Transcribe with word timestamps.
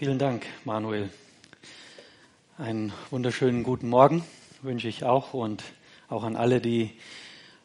Vielen 0.00 0.18
Dank, 0.18 0.46
Manuel. 0.64 1.10
Einen 2.56 2.90
wunderschönen 3.10 3.62
guten 3.62 3.90
Morgen 3.90 4.24
wünsche 4.62 4.88
ich 4.88 5.04
auch 5.04 5.34
und 5.34 5.62
auch 6.08 6.24
an 6.24 6.36
alle, 6.36 6.62
die 6.62 6.92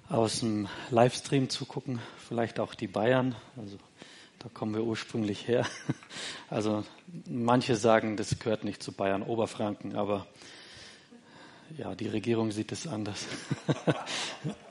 aus 0.09 0.41
dem 0.41 0.67
Livestream 0.89 1.47
zugucken, 1.49 2.01
vielleicht 2.17 2.59
auch 2.59 2.75
die 2.75 2.89
Bayern. 2.89 3.35
Also 3.55 3.77
da 4.39 4.49
kommen 4.49 4.75
wir 4.75 4.83
ursprünglich 4.83 5.47
her. 5.47 5.65
Also 6.49 6.83
manche 7.25 7.77
sagen, 7.77 8.17
das 8.17 8.37
gehört 8.37 8.65
nicht 8.65 8.83
zu 8.83 8.91
Bayern, 8.91 9.23
Oberfranken, 9.23 9.95
aber 9.95 10.27
ja, 11.77 11.95
die 11.95 12.09
Regierung 12.09 12.51
sieht 12.51 12.73
es 12.73 12.85
anders. 12.85 13.27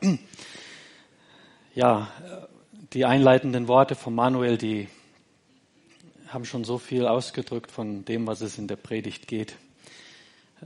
ja, 1.75 2.09
die 2.93 3.07
einleitenden 3.07 3.69
Worte 3.69 3.95
von 3.95 4.15
Manuel, 4.15 4.59
die 4.59 4.87
haben 6.35 6.45
schon 6.45 6.65
so 6.65 6.79
viel 6.79 7.07
ausgedrückt 7.07 7.71
von 7.71 8.05
dem, 8.05 8.27
was 8.27 8.41
es 8.41 8.59
in 8.59 8.67
der 8.67 8.75
Predigt 8.75 9.29
geht. 9.29 9.55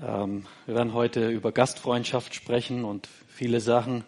Ähm, 0.01 0.47
wir 0.65 0.75
werden 0.75 0.95
heute 0.95 1.29
über 1.29 1.52
Gastfreundschaft 1.52 2.34
sprechen 2.34 2.87
und 2.87 3.06
viele 3.29 3.61
Sachen, 3.61 4.05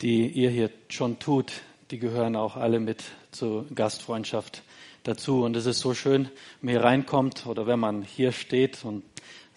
die 0.00 0.28
ihr 0.28 0.48
hier 0.48 0.70
schon 0.88 1.18
tut, 1.18 1.54
die 1.90 1.98
gehören 1.98 2.36
auch 2.36 2.54
alle 2.54 2.78
mit 2.78 3.02
zur 3.32 3.66
Gastfreundschaft 3.74 4.62
dazu. 5.02 5.42
Und 5.42 5.56
es 5.56 5.66
ist 5.66 5.80
so 5.80 5.92
schön, 5.92 6.26
wenn 6.60 6.66
man 6.66 6.70
hier 6.74 6.84
reinkommt 6.84 7.46
oder 7.46 7.66
wenn 7.66 7.80
man 7.80 8.02
hier 8.02 8.30
steht 8.30 8.84
und 8.84 9.02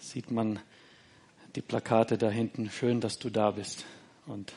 sieht 0.00 0.32
man 0.32 0.58
die 1.54 1.62
Plakate 1.62 2.18
da 2.18 2.28
hinten. 2.28 2.70
Schön, 2.70 3.00
dass 3.00 3.20
du 3.20 3.30
da 3.30 3.52
bist. 3.52 3.84
Und 4.26 4.52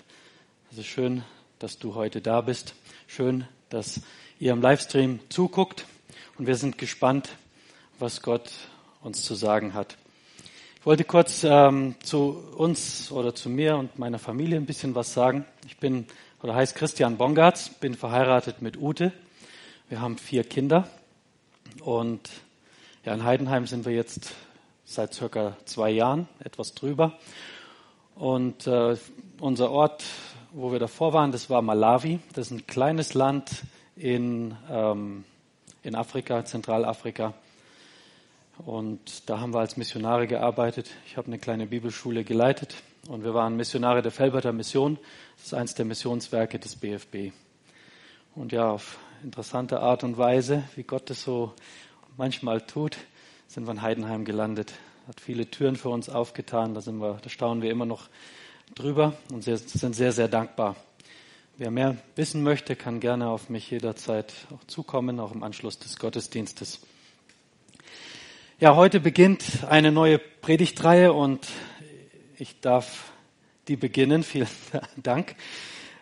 es 0.72 0.80
ist 0.80 0.88
schön, 0.88 1.24
dass 1.60 1.78
du 1.78 1.94
heute 1.94 2.20
da 2.20 2.42
bist. 2.42 2.74
Schön, 3.06 3.46
dass 3.70 4.02
ihr 4.40 4.54
am 4.54 4.62
Livestream 4.62 5.20
zuguckt. 5.30 5.86
Und 6.36 6.48
wir 6.48 6.56
sind 6.56 6.80
gespannt, 6.80 7.30
was 8.00 8.24
Gott 8.24 8.50
uns 9.02 9.24
zu 9.24 9.36
sagen 9.36 9.76
hat. 9.76 9.98
Ich 10.80 10.86
wollte 10.86 11.04
kurz 11.04 11.44
ähm, 11.44 11.94
zu 12.02 12.44
uns 12.58 13.12
oder 13.12 13.36
zu 13.36 13.50
mir 13.50 13.78
und 13.78 14.00
meiner 14.00 14.18
Familie 14.18 14.58
ein 14.58 14.66
bisschen 14.66 14.96
was 14.96 15.14
sagen. 15.14 15.46
Ich 15.68 15.78
bin 15.78 16.08
oder 16.42 16.56
heißt 16.56 16.76
Christian 16.76 17.18
Bongartz, 17.18 17.70
bin 17.70 17.94
verheiratet 17.94 18.64
mit 18.64 18.78
Ute. 18.78 19.14
Wir 19.90 20.02
haben 20.02 20.18
vier 20.18 20.44
Kinder 20.44 20.88
und 21.84 22.28
ja, 23.06 23.14
in 23.14 23.24
Heidenheim 23.24 23.68
sind 23.68 23.86
wir 23.86 23.94
jetzt 23.94 24.34
seit 24.86 25.14
circa 25.14 25.56
zwei 25.66 25.92
Jahren, 25.92 26.28
etwas 26.40 26.74
drüber. 26.74 27.20
Und 28.16 28.66
äh, 28.66 28.98
unser 29.40 29.70
Ort, 29.70 30.04
wo 30.52 30.72
wir 30.72 30.80
davor 30.80 31.14
waren, 31.14 31.32
das 31.32 31.52
war 31.52 31.62
Malawi. 31.62 32.20
Das 32.34 32.48
ist 32.48 32.52
ein 32.52 32.66
kleines 32.66 33.14
Land 33.14 33.52
in 33.96 34.58
ähm, 34.68 35.26
in 35.84 35.96
Afrika, 35.96 36.44
Zentralafrika. 36.46 37.34
Und 38.66 39.30
da 39.30 39.40
haben 39.40 39.54
wir 39.54 39.60
als 39.60 39.78
Missionare 39.78 40.28
gearbeitet. 40.28 40.90
Ich 41.06 41.18
habe 41.18 41.28
eine 41.28 41.40
kleine 41.40 41.68
Bibelschule 41.68 42.24
geleitet 42.24 42.76
und 43.08 43.24
wir 43.24 43.34
waren 43.34 43.58
Missionare 43.58 44.02
der 44.02 44.12
Felberter 44.12 44.54
Mission. 44.54 44.98
Das 45.38 45.48
ist 45.48 45.54
eines 45.54 45.76
der 45.76 45.86
Missionswerke 45.86 46.60
des 46.60 46.76
BFB. 46.76 47.34
Und 48.36 48.52
ja, 48.52 48.70
auf 48.70 48.98
interessante 49.24 49.80
Art 49.80 50.04
und 50.04 50.18
Weise, 50.18 50.64
wie 50.76 50.84
Gott 50.84 51.10
es 51.10 51.24
so 51.24 51.54
manchmal 52.18 52.62
tut, 52.62 52.98
sind 53.48 53.66
wir 53.66 53.72
in 53.72 53.82
Heidenheim 53.82 54.26
gelandet. 54.26 54.74
Hat 55.08 55.20
viele 55.20 55.50
Türen 55.50 55.76
für 55.76 55.90
uns 55.90 56.10
aufgetan. 56.10 56.74
Da 56.74 56.82
sind 56.82 57.00
wir, 57.00 57.20
da 57.22 57.30
staunen 57.30 57.62
wir 57.62 57.72
immer 57.72 57.86
noch 57.86 58.08
drüber 58.76 59.14
und 59.32 59.44
sind 59.44 59.96
sehr, 59.96 60.12
sehr 60.12 60.28
dankbar. 60.28 60.76
Wer 61.56 61.70
mehr 61.70 61.98
wissen 62.16 62.42
möchte, 62.42 62.76
kann 62.76 63.00
gerne 63.00 63.30
auf 63.30 63.48
mich 63.48 63.70
jederzeit 63.70 64.34
auch 64.52 64.64
zukommen, 64.66 65.20
auch 65.20 65.34
im 65.34 65.44
Anschluss 65.44 65.78
des 65.78 66.00
Gottesdienstes. 66.00 66.80
Ja, 68.60 68.76
heute 68.76 69.00
beginnt 69.00 69.64
eine 69.70 69.92
neue 69.92 70.18
Predigtreihe 70.18 71.14
und 71.14 71.48
ich 72.40 72.60
darf 72.60 73.12
die 73.68 73.76
beginnen. 73.76 74.24
Vielen 74.24 74.48
Dank. 74.98 75.36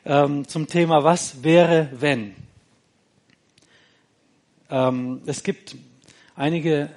Ähm, 0.06 0.47
zum 0.47 0.67
Thema 0.67 1.03
Was 1.03 1.44
wäre, 1.44 1.90
wenn? 2.00 2.34
Ähm, 4.69 5.22
es 5.25 5.44
gibt 5.44 5.75
einige 6.34 6.90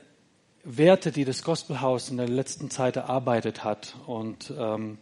Werte, 0.62 1.10
die 1.10 1.24
das 1.24 1.42
Gospelhaus 1.42 2.08
in 2.08 2.18
der 2.18 2.28
letzten 2.28 2.70
Zeit 2.70 2.94
erarbeitet 2.94 3.64
hat 3.64 3.96
und 4.06 4.54
ähm, 4.56 4.98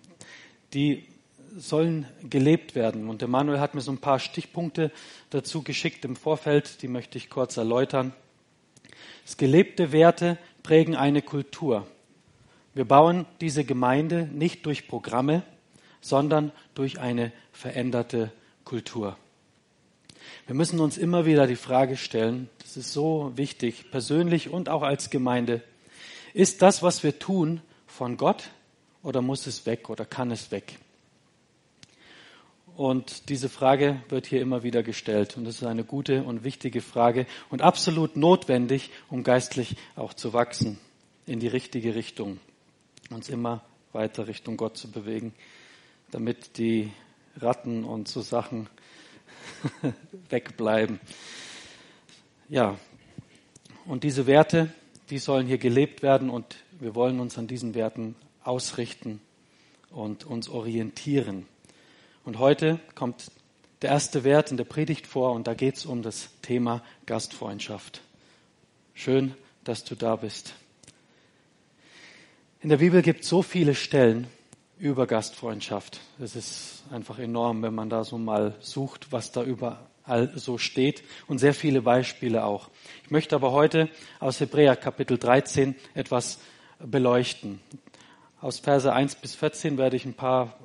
die 0.72 1.11
sollen 1.56 2.06
gelebt 2.28 2.74
werden. 2.74 3.08
Und 3.08 3.20
der 3.20 3.28
Manuel 3.28 3.60
hat 3.60 3.74
mir 3.74 3.80
so 3.80 3.92
ein 3.92 3.98
paar 3.98 4.18
Stichpunkte 4.18 4.90
dazu 5.30 5.62
geschickt 5.62 6.04
im 6.04 6.16
Vorfeld, 6.16 6.82
die 6.82 6.88
möchte 6.88 7.18
ich 7.18 7.30
kurz 7.30 7.56
erläutern. 7.56 8.12
Das 9.24 9.36
gelebte 9.36 9.92
Werte 9.92 10.38
prägen 10.62 10.96
eine 10.96 11.22
Kultur. 11.22 11.86
Wir 12.74 12.84
bauen 12.86 13.26
diese 13.40 13.64
Gemeinde 13.64 14.28
nicht 14.32 14.64
durch 14.66 14.88
Programme, 14.88 15.42
sondern 16.00 16.52
durch 16.74 16.98
eine 17.00 17.32
veränderte 17.52 18.32
Kultur. 18.64 19.16
Wir 20.46 20.54
müssen 20.54 20.80
uns 20.80 20.98
immer 20.98 21.26
wieder 21.26 21.46
die 21.46 21.56
Frage 21.56 21.96
stellen, 21.96 22.48
das 22.58 22.76
ist 22.76 22.92
so 22.92 23.32
wichtig, 23.36 23.90
persönlich 23.90 24.48
und 24.48 24.68
auch 24.68 24.82
als 24.82 25.10
Gemeinde, 25.10 25.62
ist 26.34 26.62
das, 26.62 26.82
was 26.82 27.02
wir 27.02 27.18
tun, 27.18 27.60
von 27.86 28.16
Gott 28.16 28.50
oder 29.02 29.20
muss 29.20 29.46
es 29.46 29.66
weg 29.66 29.90
oder 29.90 30.04
kann 30.04 30.30
es 30.30 30.50
weg? 30.50 30.78
Und 32.76 33.28
diese 33.28 33.48
Frage 33.48 34.02
wird 34.08 34.26
hier 34.26 34.40
immer 34.40 34.62
wieder 34.62 34.82
gestellt. 34.82 35.36
Und 35.36 35.44
das 35.44 35.56
ist 35.56 35.64
eine 35.64 35.84
gute 35.84 36.24
und 36.24 36.42
wichtige 36.42 36.80
Frage 36.80 37.26
und 37.50 37.60
absolut 37.60 38.16
notwendig, 38.16 38.90
um 39.10 39.22
geistlich 39.24 39.76
auch 39.94 40.14
zu 40.14 40.32
wachsen 40.32 40.78
in 41.26 41.38
die 41.38 41.48
richtige 41.48 41.94
Richtung. 41.94 42.38
Uns 43.10 43.28
immer 43.28 43.62
weiter 43.92 44.26
Richtung 44.26 44.56
Gott 44.56 44.78
zu 44.78 44.90
bewegen, 44.90 45.34
damit 46.10 46.56
die 46.56 46.90
Ratten 47.36 47.84
und 47.84 48.08
so 48.08 48.22
Sachen 48.22 48.68
wegbleiben. 50.30 50.98
Ja, 52.48 52.78
und 53.84 54.04
diese 54.04 54.26
Werte, 54.26 54.72
die 55.10 55.18
sollen 55.18 55.46
hier 55.46 55.58
gelebt 55.58 56.02
werden 56.02 56.30
und 56.30 56.56
wir 56.80 56.94
wollen 56.94 57.20
uns 57.20 57.36
an 57.36 57.46
diesen 57.46 57.74
Werten 57.74 58.14
ausrichten 58.44 59.20
und 59.90 60.24
uns 60.24 60.48
orientieren. 60.48 61.46
Und 62.24 62.38
heute 62.38 62.78
kommt 62.94 63.32
der 63.82 63.90
erste 63.90 64.22
Wert 64.22 64.52
in 64.52 64.56
der 64.56 64.64
Predigt 64.64 65.08
vor 65.08 65.32
und 65.32 65.48
da 65.48 65.54
geht 65.54 65.76
es 65.76 65.86
um 65.86 66.02
das 66.02 66.30
Thema 66.40 66.80
Gastfreundschaft. 67.04 68.00
Schön, 68.94 69.34
dass 69.64 69.82
du 69.82 69.96
da 69.96 70.14
bist. 70.14 70.54
In 72.60 72.68
der 72.68 72.76
Bibel 72.76 73.02
gibt 73.02 73.22
es 73.22 73.28
so 73.28 73.42
viele 73.42 73.74
Stellen 73.74 74.28
über 74.78 75.08
Gastfreundschaft. 75.08 75.98
Es 76.20 76.36
ist 76.36 76.84
einfach 76.92 77.18
enorm, 77.18 77.62
wenn 77.62 77.74
man 77.74 77.90
da 77.90 78.04
so 78.04 78.18
mal 78.18 78.54
sucht, 78.60 79.10
was 79.10 79.32
da 79.32 79.42
überall 79.42 80.30
so 80.36 80.58
steht 80.58 81.02
und 81.26 81.38
sehr 81.38 81.54
viele 81.54 81.82
Beispiele 81.82 82.44
auch. 82.44 82.70
Ich 83.02 83.10
möchte 83.10 83.34
aber 83.34 83.50
heute 83.50 83.88
aus 84.20 84.38
Hebräer 84.38 84.76
Kapitel 84.76 85.18
13 85.18 85.74
etwas 85.94 86.38
beleuchten. 86.78 87.60
Aus 88.40 88.60
Verse 88.60 88.92
1 88.92 89.16
bis 89.16 89.34
14 89.34 89.76
werde 89.76 89.96
ich 89.96 90.04
ein 90.04 90.14
paar 90.14 90.56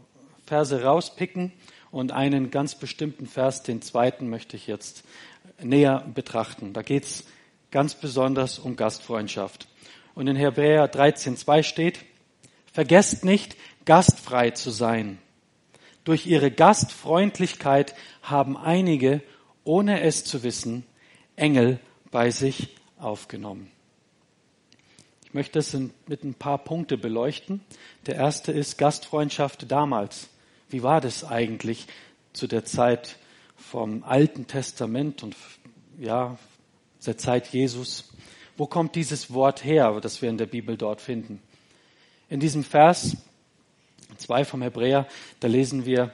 Verse 0.47 0.81
rauspicken 0.81 1.51
und 1.91 2.11
einen 2.11 2.49
ganz 2.51 2.75
bestimmten 2.75 3.27
Vers, 3.27 3.63
den 3.63 3.81
zweiten, 3.81 4.29
möchte 4.29 4.55
ich 4.55 4.65
jetzt 4.65 5.03
näher 5.61 6.05
betrachten. 6.13 6.73
Da 6.73 6.81
geht 6.81 7.03
es 7.03 7.25
ganz 7.69 7.95
besonders 7.95 8.57
um 8.57 8.75
Gastfreundschaft. 8.75 9.67
Und 10.15 10.27
in 10.27 10.35
Hebräer 10.35 10.91
13.2 10.91 11.63
steht, 11.63 11.99
vergesst 12.71 13.23
nicht, 13.25 13.55
gastfrei 13.85 14.51
zu 14.51 14.71
sein. 14.71 15.19
Durch 16.03 16.25
ihre 16.25 16.49
Gastfreundlichkeit 16.49 17.93
haben 18.21 18.57
einige, 18.57 19.21
ohne 19.63 20.01
es 20.01 20.23
zu 20.23 20.43
wissen, 20.43 20.85
Engel 21.35 21.79
bei 22.09 22.31
sich 22.31 22.69
aufgenommen. 22.97 23.71
Ich 25.25 25.33
möchte 25.33 25.59
es 25.59 25.77
mit 26.07 26.23
ein 26.23 26.33
paar 26.33 26.57
Punkte 26.57 26.97
beleuchten. 26.97 27.61
Der 28.05 28.15
erste 28.15 28.53
ist 28.53 28.77
Gastfreundschaft 28.77 29.69
damals. 29.69 30.29
Wie 30.69 30.83
war 30.83 30.99
das 30.99 31.23
eigentlich 31.23 31.87
zu 32.33 32.47
der 32.47 32.65
Zeit 32.65 33.17
vom 33.55 34.03
Alten 34.03 34.47
Testament 34.47 35.23
und 35.23 35.35
ja, 35.97 36.37
der 37.05 37.17
Zeit 37.17 37.47
Jesus? 37.47 38.09
Wo 38.57 38.67
kommt 38.67 38.95
dieses 38.95 39.33
Wort 39.33 39.63
her, 39.63 39.99
das 40.01 40.21
wir 40.21 40.29
in 40.29 40.37
der 40.37 40.45
Bibel 40.45 40.75
dort 40.75 40.99
finden? 40.99 41.41
In 42.29 42.41
diesem 42.41 42.65
Vers 42.65 43.15
2 44.17 44.43
vom 44.43 44.61
Hebräer, 44.61 45.07
da 45.39 45.47
lesen 45.47 45.85
wir 45.85 46.11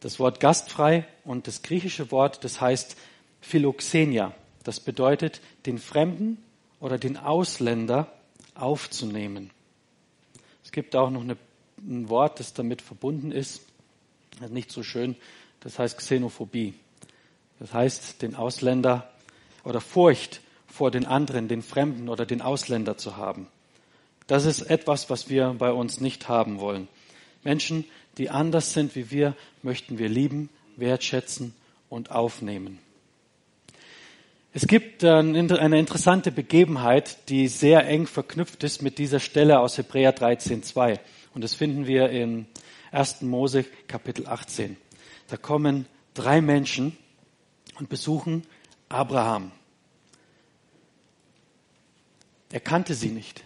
das 0.00 0.18
Wort 0.18 0.40
gastfrei 0.40 1.06
und 1.24 1.46
das 1.46 1.62
griechische 1.62 2.10
Wort, 2.10 2.44
das 2.44 2.60
heißt 2.60 2.96
Philoxenia. 3.40 4.34
Das 4.62 4.80
bedeutet, 4.80 5.40
den 5.64 5.78
Fremden 5.78 6.42
oder 6.80 6.98
den 6.98 7.16
Ausländer 7.16 8.12
aufzunehmen. 8.54 9.50
Es 10.64 10.72
gibt 10.72 10.94
auch 10.96 11.10
noch 11.10 11.22
eine, 11.22 11.36
ein 11.78 12.10
Wort, 12.10 12.40
das 12.40 12.52
damit 12.52 12.82
verbunden 12.82 13.32
ist, 13.32 13.62
nicht 14.48 14.72
so 14.72 14.82
schön. 14.82 15.16
Das 15.60 15.78
heißt 15.78 15.98
Xenophobie. 15.98 16.74
Das 17.58 17.74
heißt, 17.74 18.22
den 18.22 18.34
Ausländer 18.34 19.10
oder 19.64 19.80
Furcht 19.80 20.40
vor 20.66 20.90
den 20.90 21.04
anderen, 21.04 21.48
den 21.48 21.62
Fremden 21.62 22.08
oder 22.08 22.24
den 22.24 22.40
Ausländer 22.40 22.96
zu 22.96 23.16
haben. 23.16 23.48
Das 24.26 24.46
ist 24.46 24.62
etwas, 24.62 25.10
was 25.10 25.28
wir 25.28 25.54
bei 25.58 25.72
uns 25.72 26.00
nicht 26.00 26.28
haben 26.28 26.60
wollen. 26.60 26.88
Menschen, 27.42 27.84
die 28.16 28.30
anders 28.30 28.72
sind 28.72 28.94
wie 28.94 29.10
wir, 29.10 29.34
möchten 29.62 29.98
wir 29.98 30.08
lieben, 30.08 30.48
wertschätzen 30.76 31.54
und 31.88 32.10
aufnehmen. 32.10 32.78
Es 34.52 34.66
gibt 34.66 35.04
eine 35.04 35.78
interessante 35.78 36.32
Begebenheit, 36.32 37.28
die 37.28 37.46
sehr 37.46 37.86
eng 37.86 38.06
verknüpft 38.06 38.64
ist 38.64 38.82
mit 38.82 38.98
dieser 38.98 39.20
Stelle 39.20 39.60
aus 39.60 39.78
Hebräer 39.78 40.16
13.2. 40.16 40.98
Und 41.34 41.44
das 41.44 41.54
finden 41.54 41.86
wir 41.86 42.10
in 42.10 42.46
1. 42.92 43.22
Mose 43.22 43.64
Kapitel 43.86 44.26
18. 44.26 44.76
Da 45.28 45.36
kommen 45.36 45.86
drei 46.14 46.40
Menschen 46.40 46.96
und 47.78 47.88
besuchen 47.88 48.42
Abraham. 48.88 49.52
Er 52.52 52.60
kannte 52.60 52.94
sie 52.94 53.10
nicht. 53.10 53.44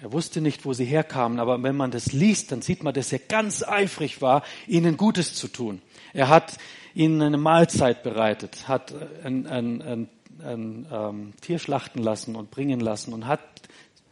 Er 0.00 0.12
wusste 0.12 0.40
nicht, 0.40 0.64
wo 0.64 0.72
sie 0.72 0.84
herkamen, 0.84 1.40
aber 1.40 1.62
wenn 1.62 1.76
man 1.76 1.90
das 1.90 2.12
liest, 2.12 2.52
dann 2.52 2.62
sieht 2.62 2.82
man, 2.82 2.94
dass 2.94 3.12
er 3.12 3.18
ganz 3.18 3.62
eifrig 3.62 4.22
war, 4.22 4.44
ihnen 4.66 4.96
Gutes 4.96 5.34
zu 5.34 5.48
tun. 5.48 5.82
Er 6.12 6.28
hat 6.28 6.56
ihnen 6.94 7.20
eine 7.20 7.36
Mahlzeit 7.36 8.02
bereitet, 8.02 8.68
hat 8.68 8.94
ein, 9.24 9.46
ein, 9.46 9.82
ein 9.82 10.08
ein 10.42 10.86
ähm, 10.90 11.32
Tier 11.40 11.58
schlachten 11.58 12.02
lassen 12.02 12.36
und 12.36 12.50
bringen 12.50 12.80
lassen 12.80 13.12
und 13.12 13.26
hat 13.26 13.40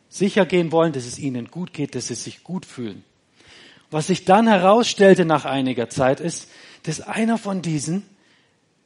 sicher 0.09 0.47
gehen 0.47 0.73
wollen, 0.73 0.93
dass 0.93 1.07
es 1.07 1.19
ihnen 1.19 1.49
gut 1.49 1.73
geht, 1.73 1.95
dass 1.95 2.09
sie 2.09 2.15
sich 2.15 2.43
gut 2.43 2.65
fühlen. 2.65 3.05
Was 3.91 4.09
sich 4.09 4.25
dann 4.25 4.49
herausstellte 4.49 5.25
nach 5.25 5.45
einiger 5.45 5.89
Zeit 5.89 6.21
ist, 6.21 6.49
dass 6.83 7.01
einer 7.01 7.39
von 7.39 7.63
diesen 7.63 8.07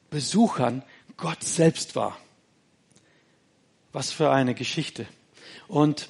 Besuchern 0.09 0.83
Gott 1.17 1.43
selbst 1.43 1.95
war. 1.95 2.17
Was 3.91 4.11
für 4.11 4.31
eine 4.31 4.53
Geschichte. 4.53 5.05
Und 5.67 6.09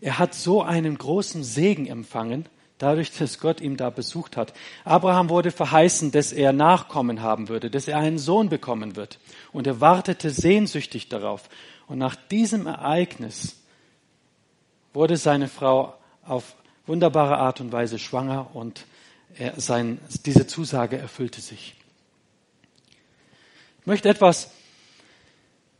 er 0.00 0.18
hat 0.18 0.34
so 0.34 0.62
einen 0.62 0.96
großen 0.96 1.42
Segen 1.42 1.86
empfangen, 1.86 2.46
dadurch, 2.78 3.12
dass 3.16 3.40
Gott 3.40 3.60
ihn 3.60 3.76
da 3.76 3.90
besucht 3.90 4.36
hat. 4.36 4.54
Abraham 4.84 5.28
wurde 5.28 5.50
verheißen, 5.50 6.12
dass 6.12 6.32
er 6.32 6.52
Nachkommen 6.52 7.20
haben 7.22 7.48
würde, 7.48 7.70
dass 7.70 7.88
er 7.88 7.98
einen 7.98 8.18
Sohn 8.18 8.48
bekommen 8.48 8.96
wird. 8.96 9.18
Und 9.52 9.66
er 9.66 9.80
wartete 9.80 10.30
sehnsüchtig 10.30 11.08
darauf. 11.08 11.48
Und 11.86 11.98
nach 11.98 12.14
diesem 12.14 12.66
Ereignis 12.66 13.56
wurde 14.92 15.16
seine 15.16 15.48
Frau 15.48 15.94
auf 16.24 16.54
wunderbare 16.88 17.38
Art 17.38 17.60
und 17.60 17.70
Weise 17.70 17.98
schwanger 17.98 18.54
und 18.54 18.86
er, 19.36 19.60
sein, 19.60 20.00
diese 20.26 20.46
Zusage 20.46 20.98
erfüllte 20.98 21.40
sich. 21.40 21.74
Ich 23.80 23.86
möchte 23.86 24.08
etwas 24.08 24.50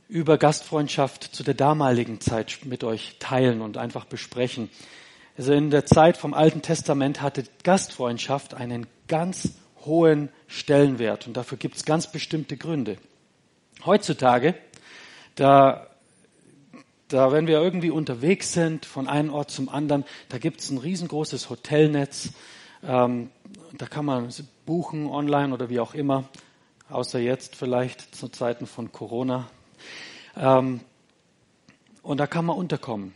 über 0.08 0.38
Gastfreundschaft 0.38 1.24
zu 1.34 1.42
der 1.42 1.54
damaligen 1.54 2.20
Zeit 2.20 2.60
mit 2.64 2.84
euch 2.84 3.16
teilen 3.18 3.60
und 3.60 3.76
einfach 3.76 4.04
besprechen. 4.04 4.70
Also 5.36 5.52
in 5.52 5.70
der 5.70 5.86
Zeit 5.86 6.16
vom 6.16 6.34
Alten 6.34 6.62
Testament 6.62 7.20
hatte 7.20 7.44
Gastfreundschaft 7.62 8.54
einen 8.54 8.86
ganz 9.06 9.50
hohen 9.84 10.30
Stellenwert 10.46 11.26
und 11.26 11.36
dafür 11.36 11.58
gibt 11.58 11.76
es 11.76 11.84
ganz 11.84 12.10
bestimmte 12.10 12.56
Gründe. 12.56 12.96
Heutzutage, 13.84 14.54
da, 15.34 15.87
da 17.08 17.32
wenn 17.32 17.46
wir 17.46 17.60
irgendwie 17.60 17.90
unterwegs 17.90 18.52
sind 18.52 18.86
von 18.86 19.08
einem 19.08 19.32
Ort 19.32 19.50
zum 19.50 19.68
anderen, 19.68 20.04
da 20.28 20.38
gibt 20.38 20.60
es 20.60 20.70
ein 20.70 20.78
riesengroßes 20.78 21.50
Hotelnetz, 21.50 22.32
ähm, 22.86 23.30
da 23.76 23.86
kann 23.86 24.04
man 24.04 24.28
buchen 24.66 25.06
online 25.06 25.52
oder 25.52 25.68
wie 25.68 25.80
auch 25.80 25.94
immer, 25.94 26.24
außer 26.90 27.18
jetzt 27.18 27.56
vielleicht 27.56 28.14
zu 28.14 28.28
Zeiten 28.28 28.66
von 28.66 28.92
Corona. 28.92 29.48
Ähm, 30.36 30.80
und 32.02 32.18
da 32.18 32.26
kann 32.26 32.44
man 32.44 32.56
unterkommen. 32.56 33.12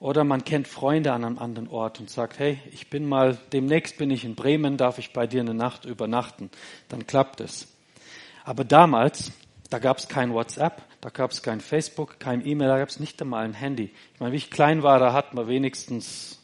Oder 0.00 0.22
man 0.22 0.44
kennt 0.44 0.68
Freunde 0.68 1.12
an 1.12 1.24
einem 1.24 1.38
anderen 1.38 1.68
Ort 1.68 1.98
und 1.98 2.08
sagt, 2.08 2.38
hey, 2.38 2.60
ich 2.70 2.88
bin 2.88 3.08
mal, 3.08 3.36
demnächst 3.52 3.98
bin 3.98 4.10
ich 4.10 4.24
in 4.24 4.36
Bremen, 4.36 4.76
darf 4.76 4.98
ich 4.98 5.12
bei 5.12 5.26
dir 5.26 5.40
eine 5.40 5.54
Nacht 5.54 5.84
übernachten? 5.84 6.50
Dann 6.88 7.06
klappt 7.06 7.40
es. 7.40 7.66
Aber 8.44 8.64
damals, 8.64 9.32
da 9.70 9.78
gab 9.78 9.98
es 9.98 10.08
kein 10.08 10.32
WhatsApp, 10.32 10.82
da 11.00 11.10
gab 11.10 11.30
es 11.30 11.42
kein 11.42 11.60
Facebook, 11.60 12.18
kein 12.18 12.46
E-Mail, 12.46 12.68
da 12.68 12.78
gab 12.78 12.88
es 12.88 13.00
nicht 13.00 13.20
einmal 13.20 13.44
ein 13.44 13.52
Handy. 13.52 13.90
Ich 14.14 14.20
meine, 14.20 14.32
wie 14.32 14.38
ich 14.38 14.50
klein 14.50 14.82
war, 14.82 14.98
da 14.98 15.12
hat 15.12 15.34
man 15.34 15.46
wenigstens, 15.46 16.40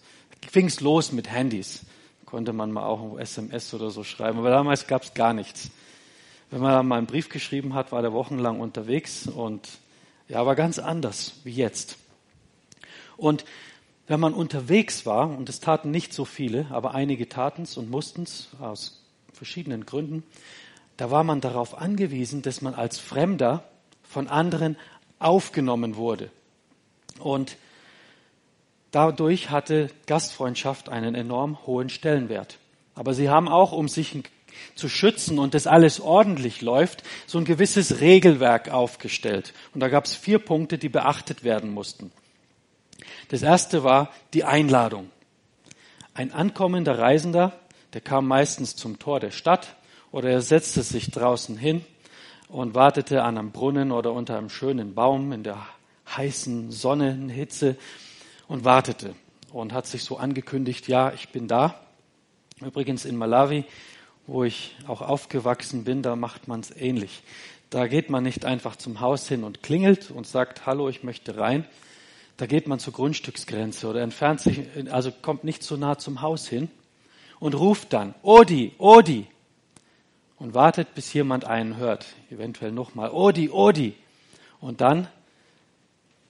fing 0.50 0.66
es 0.66 0.80
los 0.80 1.12
mit 1.12 1.30
Handys. 1.30 1.86
Konnte 2.26 2.52
man 2.52 2.72
mal 2.72 2.84
auch 2.84 3.00
ein 3.00 3.18
SMS 3.18 3.72
oder 3.74 3.90
so 3.90 4.04
schreiben. 4.04 4.38
Aber 4.38 4.50
damals 4.50 4.86
gab 4.86 5.02
es 5.02 5.14
gar 5.14 5.32
nichts. 5.32 5.70
Wenn 6.50 6.60
man 6.60 6.72
dann 6.72 6.86
mal 6.86 6.98
einen 6.98 7.06
Brief 7.06 7.28
geschrieben 7.28 7.74
hat, 7.74 7.92
war 7.92 8.02
der 8.02 8.12
wochenlang 8.12 8.60
unterwegs 8.60 9.26
und 9.26 9.68
ja, 10.28 10.44
war 10.44 10.54
ganz 10.54 10.78
anders 10.78 11.40
wie 11.44 11.52
jetzt. 11.52 11.96
Und 13.16 13.44
wenn 14.06 14.20
man 14.20 14.34
unterwegs 14.34 15.06
war, 15.06 15.30
und 15.30 15.48
es 15.48 15.60
taten 15.60 15.90
nicht 15.90 16.12
so 16.12 16.24
viele, 16.24 16.66
aber 16.70 16.94
einige 16.94 17.28
taten 17.28 17.62
es 17.62 17.76
und 17.76 17.90
mussten 17.90 18.24
es 18.24 18.48
aus 18.60 19.02
verschiedenen 19.32 19.86
Gründen, 19.86 20.24
da 20.96 21.11
war 21.11 21.25
man 21.25 21.41
darauf 21.41 21.79
angewiesen, 21.79 22.43
dass 22.43 22.62
man 22.62 22.75
als 22.75 22.99
Fremder 22.99 23.64
von 24.02 24.29
anderen 24.29 24.76
aufgenommen 25.19 25.96
wurde. 25.96 26.31
Und 27.19 27.56
dadurch 28.91 29.50
hatte 29.50 29.91
Gastfreundschaft 30.06 30.88
einen 30.88 31.14
enorm 31.14 31.67
hohen 31.67 31.88
Stellenwert. 31.88 32.58
Aber 32.94 33.14
sie 33.14 33.29
haben 33.29 33.49
auch, 33.49 33.73
um 33.73 33.88
sich 33.88 34.23
zu 34.76 34.88
schützen 34.88 35.38
und 35.41 35.55
dass 35.55 35.67
alles 35.67 36.00
ordentlich 36.00 36.62
läuft, 36.62 37.02
so 37.26 37.38
ein 37.38 37.44
gewisses 37.44 38.00
Regelwerk 38.00 38.70
aufgestellt. 38.70 39.52
Und 39.73 39.81
da 39.81 39.88
gab 39.88 40.05
es 40.05 40.14
vier 40.14 40.38
Punkte, 40.38 40.79
die 40.79 40.88
beachtet 40.88 41.43
werden 41.43 41.73
mussten. 41.73 42.12
Das 43.29 43.43
erste 43.43 43.82
war 43.82 44.12
die 44.32 44.44
Einladung. 44.44 45.11
Ein 46.12 46.32
ankommender 46.32 46.99
Reisender, 46.99 47.58
der 47.93 48.00
kam 48.00 48.29
meistens 48.29 48.76
zum 48.76 49.00
Tor 49.00 49.19
der 49.19 49.32
Stadt 49.32 49.75
oder 50.14 50.31
er 50.31 50.43
setzte 50.43 50.84
sich 50.84 51.11
draußen 51.11 51.56
hin 51.56 51.84
und 52.49 52.76
wartete 52.76 53.25
an 53.25 53.37
einem 53.37 53.50
Brunnen 53.50 53.90
oder 53.90 54.12
unter 54.12 54.38
einem 54.38 54.49
schönen 54.49 54.94
Baum 54.94 55.32
in 55.32 55.43
der 55.43 55.66
heißen 56.06 56.70
Sonnenhitze 56.70 57.76
und 58.46 58.64
wartete 58.64 59.16
und 59.52 59.72
hat 59.72 59.88
sich 59.88 60.05
so 60.05 60.16
angekündigt, 60.16 60.87
ja, 60.87 61.12
ich 61.12 61.31
bin 61.31 61.49
da. 61.49 61.81
Übrigens 62.61 63.05
in 63.05 63.16
Malawi, 63.16 63.64
wo 64.28 64.44
ich 64.44 64.76
auch 64.87 65.02
aufgewachsen 65.02 65.82
bin, 65.82 66.02
da 66.02 66.14
macht 66.14 66.46
man 66.46 66.60
es 66.60 66.70
ähnlich. 66.70 67.25
Da 67.70 67.88
geht 67.88 68.08
man 68.08 68.22
nicht 68.22 68.44
einfach 68.44 68.76
zum 68.76 69.00
Haus 69.00 69.26
hin 69.26 69.43
und 69.43 69.64
klingelt 69.64 70.12
und 70.12 70.28
sagt, 70.28 70.64
hallo, 70.64 70.88
ich 70.88 71.02
möchte 71.02 71.38
rein, 71.38 71.67
da 72.37 72.46
geht 72.46 72.69
man 72.69 72.78
zur 72.78 72.93
Grundstücksgrenze 72.93 73.88
oder 73.88 74.03
entfernt 74.03 74.41
sich, 74.41 74.60
also 74.93 75.10
kommt 75.10 75.43
nicht 75.43 75.65
so 75.65 75.77
nah 75.77 75.98
zum 75.98 76.22
Haus 76.22 76.46
hin 76.46 76.70
und 77.41 77.56
ruft 77.56 77.93
dann, 77.93 78.15
Odi, 78.22 78.74
Odi, 78.79 79.27
und 80.44 80.53
wartet, 80.53 80.94
bis 80.94 81.10
jemand 81.15 81.46
einen 81.46 81.79
hört. 81.79 82.05
Eventuell 82.31 82.70
nochmal, 82.70 83.10
Odi, 83.10 83.48
Odi. 83.48 83.94
Und 84.60 84.82
dann 84.82 85.08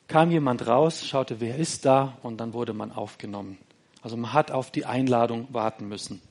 kam 0.06 0.30
jemand 0.30 0.68
raus, 0.68 1.04
schaute, 1.04 1.40
wer 1.40 1.56
ist 1.56 1.85
da, 1.85 2.16
und 2.23 2.37
dann 2.37 2.52
wurde 2.52 2.75
man 2.75 2.92
aufgenommen. 2.92 3.59
Also 4.02 4.16
man 4.16 4.33
hat 4.33 4.52
auf 4.52 4.71
die 4.71 4.87
Einladung 4.87 5.49
warten 5.50 5.88
müssen. 5.88 6.23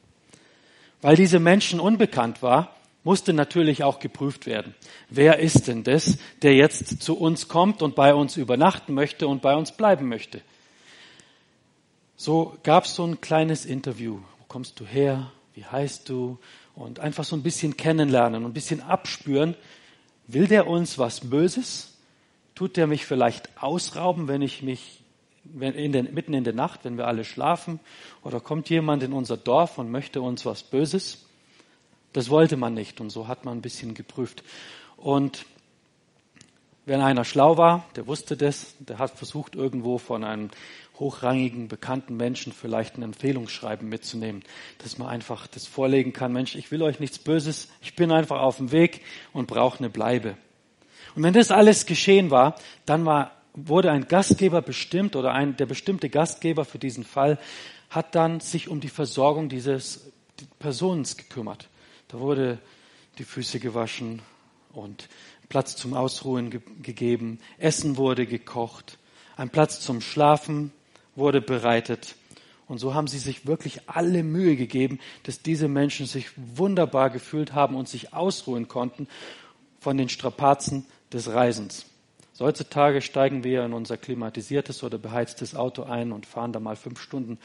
Weil 1.01 1.17
diese 1.17 1.39
Menschen 1.39 1.81
unbekannt 1.81 2.41
war, 2.41 2.73
musste 3.03 3.33
natürlich 3.33 3.83
auch 3.83 3.99
geprüft 3.99 4.45
werden. 4.45 4.73
Wer 5.09 5.39
ist 5.39 5.67
denn 5.67 5.83
das, 5.83 6.19
der 6.41 6.55
jetzt 6.55 7.01
zu 7.01 7.19
uns 7.19 7.49
kommt 7.49 7.81
und 7.81 7.95
bei 7.95 8.13
uns 8.13 8.37
übernachten 8.37 8.93
möchte 8.93 9.27
und 9.27 9.41
bei 9.41 9.57
uns 9.57 9.73
bleiben 9.73 10.07
möchte? 10.07 10.39
So 12.15 12.55
gab 12.63 12.85
es 12.85 12.95
so 12.95 13.03
ein 13.03 13.19
kleines 13.19 13.65
Interview. 13.65 14.19
Wo 14.39 14.45
kommst 14.47 14.79
du 14.79 14.85
her? 14.85 15.33
Wie 15.53 15.65
heißt 15.65 16.07
du? 16.07 16.39
Und 16.75 16.99
einfach 16.99 17.23
so 17.23 17.35
ein 17.35 17.43
bisschen 17.43 17.77
kennenlernen 17.77 18.43
und 18.43 18.51
ein 18.51 18.53
bisschen 18.53 18.81
abspüren. 18.81 19.55
Will 20.27 20.47
der 20.47 20.67
uns 20.67 20.97
was 20.97 21.29
Böses? 21.29 21.97
Tut 22.55 22.77
der 22.77 22.87
mich 22.87 23.05
vielleicht 23.05 23.49
ausrauben, 23.61 24.27
wenn 24.27 24.41
ich 24.41 24.63
mich 24.63 25.03
wenn 25.43 25.73
in 25.73 25.91
den, 25.91 26.13
mitten 26.13 26.33
in 26.33 26.43
der 26.43 26.53
Nacht, 26.53 26.81
wenn 26.83 26.97
wir 26.97 27.07
alle 27.07 27.25
schlafen? 27.25 27.79
Oder 28.23 28.39
kommt 28.39 28.69
jemand 28.69 29.03
in 29.03 29.13
unser 29.13 29.37
Dorf 29.37 29.77
und 29.77 29.91
möchte 29.91 30.21
uns 30.21 30.45
was 30.45 30.63
Böses? 30.63 31.25
Das 32.13 32.29
wollte 32.29 32.57
man 32.57 32.73
nicht 32.73 33.01
und 33.01 33.09
so 33.09 33.27
hat 33.27 33.43
man 33.45 33.57
ein 33.57 33.61
bisschen 33.61 33.93
geprüft. 33.93 34.43
Und 34.97 35.45
wenn 36.85 37.01
einer 37.01 37.25
schlau 37.25 37.57
war, 37.57 37.85
der 37.95 38.07
wusste 38.07 38.37
das, 38.37 38.75
der 38.79 38.99
hat 38.99 39.11
versucht, 39.11 39.55
irgendwo 39.55 39.97
von 39.97 40.23
einem 40.23 40.49
hochrangigen, 40.99 41.67
bekannten 41.67 42.15
Menschen 42.15 42.53
vielleicht 42.53 42.97
ein 42.97 43.03
Empfehlungsschreiben 43.03 43.89
mitzunehmen, 43.89 44.43
dass 44.79 44.97
man 44.97 45.07
einfach 45.07 45.47
das 45.47 45.65
vorlegen 45.65 46.13
kann, 46.13 46.33
Mensch, 46.33 46.55
ich 46.55 46.71
will 46.71 46.83
euch 46.83 46.99
nichts 46.99 47.19
Böses, 47.19 47.69
ich 47.81 47.95
bin 47.95 48.11
einfach 48.11 48.39
auf 48.39 48.57
dem 48.57 48.71
Weg 48.71 49.01
und 49.33 49.47
brauche 49.47 49.79
eine 49.79 49.89
Bleibe. 49.89 50.37
Und 51.15 51.23
wenn 51.23 51.33
das 51.33 51.51
alles 51.51 51.85
geschehen 51.85 52.31
war, 52.31 52.55
dann 52.85 53.05
war, 53.05 53.31
wurde 53.53 53.91
ein 53.91 54.07
Gastgeber 54.07 54.61
bestimmt 54.61 55.15
oder 55.15 55.33
ein, 55.33 55.57
der 55.57 55.65
bestimmte 55.65 56.09
Gastgeber 56.09 56.65
für 56.65 56.79
diesen 56.79 57.03
Fall 57.03 57.39
hat 57.89 58.15
dann 58.15 58.39
sich 58.39 58.69
um 58.69 58.79
die 58.79 58.89
Versorgung 58.89 59.49
dieses 59.49 60.11
Personens 60.59 61.17
gekümmert. 61.17 61.69
Da 62.07 62.19
wurde 62.19 62.59
die 63.17 63.23
Füße 63.23 63.59
gewaschen 63.59 64.21
und 64.71 65.07
Platz 65.49 65.75
zum 65.75 65.93
Ausruhen 65.93 66.49
ge 66.49 66.61
gegeben, 66.81 67.39
Essen 67.59 67.97
wurde 67.97 68.25
gekocht, 68.25 68.97
ein 69.37 69.49
Platz 69.49 69.81
zum 69.81 70.01
Schlafen 70.01 70.71
wurde 71.15 71.41
bereitet. 71.41 72.15
Und 72.67 72.77
so 72.79 72.93
haben 72.93 73.07
sie 73.07 73.19
sich 73.19 73.45
wirklich 73.45 73.89
alle 73.89 74.23
Mühe 74.23 74.55
gegeben, 74.55 74.99
dass 75.23 75.41
diese 75.41 75.67
Menschen 75.67 76.05
sich 76.05 76.29
wunderbar 76.35 77.09
gefühlt 77.09 77.53
haben 77.53 77.75
und 77.75 77.89
sich 77.89 78.13
ausruhen 78.13 78.67
konnten 78.67 79.07
von 79.79 79.97
den 79.97 80.09
Strapazen 80.09 80.85
des 81.11 81.33
Reisens. 81.33 81.85
So 82.31 82.45
heutzutage 82.45 83.01
steigen 83.01 83.43
wir 83.43 83.63
in 83.63 83.73
unser 83.73 83.97
klimatisiertes 83.97 84.83
oder 84.83 84.97
beheiztes 84.97 85.55
Auto 85.55 85.83
ein 85.83 86.11
und 86.11 86.25
fahren 86.25 86.51
da 86.51 86.59
mal 86.59 86.75
fünf 86.75 86.99
Stunden. 86.99 87.37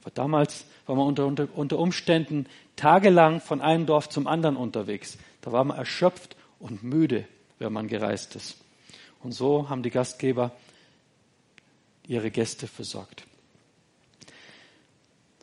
Aber 0.00 0.10
damals 0.12 0.66
war 0.86 0.94
man 0.94 1.06
unter, 1.06 1.26
unter, 1.26 1.48
unter 1.52 1.78
Umständen 1.78 2.46
tagelang 2.76 3.40
von 3.40 3.60
einem 3.60 3.86
Dorf 3.86 4.08
zum 4.08 4.28
anderen 4.28 4.56
unterwegs. 4.56 5.18
Da 5.40 5.50
war 5.50 5.64
man 5.64 5.76
erschöpft 5.76 6.36
und 6.60 6.84
müde, 6.84 7.24
wenn 7.58 7.72
man 7.72 7.88
gereist 7.88 8.36
ist. 8.36 8.58
Und 9.20 9.32
so 9.32 9.68
haben 9.68 9.82
die 9.82 9.90
Gastgeber 9.90 10.52
ihre 12.08 12.30
Gäste 12.30 12.66
versorgt. 12.66 13.24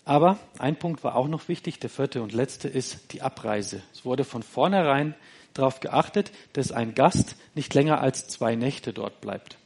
Aber 0.06 0.38
ein 0.58 0.78
Punkt 0.78 1.04
war 1.04 1.16
auch 1.16 1.28
noch 1.28 1.48
wichtig, 1.48 1.80
der 1.80 1.90
vierte 1.90 2.22
und 2.22 2.34
letzte 2.34 2.68
ist 2.68 3.14
die 3.14 3.22
Abreise. 3.22 3.82
Es 3.94 4.04
wurde 4.04 4.26
von 4.26 4.44
vornherein 4.44 5.16
darauf 5.54 5.80
geachtet, 5.80 6.32
dass 6.54 6.72
ein 6.72 6.94
Gast 6.94 7.36
nicht 7.56 7.74
länger 7.74 8.02
als 8.02 8.28
zwei 8.28 8.56
Nächte 8.56 8.94
dort 8.94 9.22
bleibt. 9.22 9.58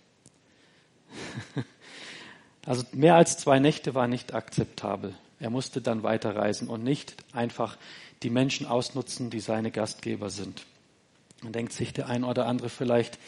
Also 2.65 2.83
mehr 2.91 3.15
als 3.15 3.37
zwei 3.37 3.59
Nächte 3.59 3.95
war 3.95 4.09
nicht 4.09 4.33
akzeptabel. 4.33 5.15
Er 5.39 5.49
musste 5.49 5.81
dann 5.81 6.03
weiterreisen 6.03 6.67
und 6.67 6.83
nicht 6.83 7.15
einfach 7.31 7.77
die 8.23 8.29
Menschen 8.29 8.67
ausnutzen, 8.67 9.29
die 9.29 9.39
seine 9.39 9.71
Gastgeber 9.71 10.29
sind. 10.29 10.65
Man 11.41 11.53
denkt 11.53 11.71
sich 11.71 11.93
der 11.93 12.09
ein 12.09 12.25
oder 12.25 12.45
andere 12.45 12.67
vielleicht, 12.67 13.19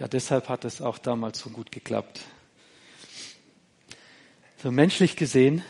ja, 0.00 0.08
deshalb 0.08 0.48
hat 0.48 0.64
es 0.64 0.82
auch 0.82 0.98
damals 0.98 1.38
so 1.38 1.50
gut 1.50 1.70
geklappt. 1.70 2.22
So 4.60 4.72
menschlich 4.72 5.14
gesehen 5.14 5.62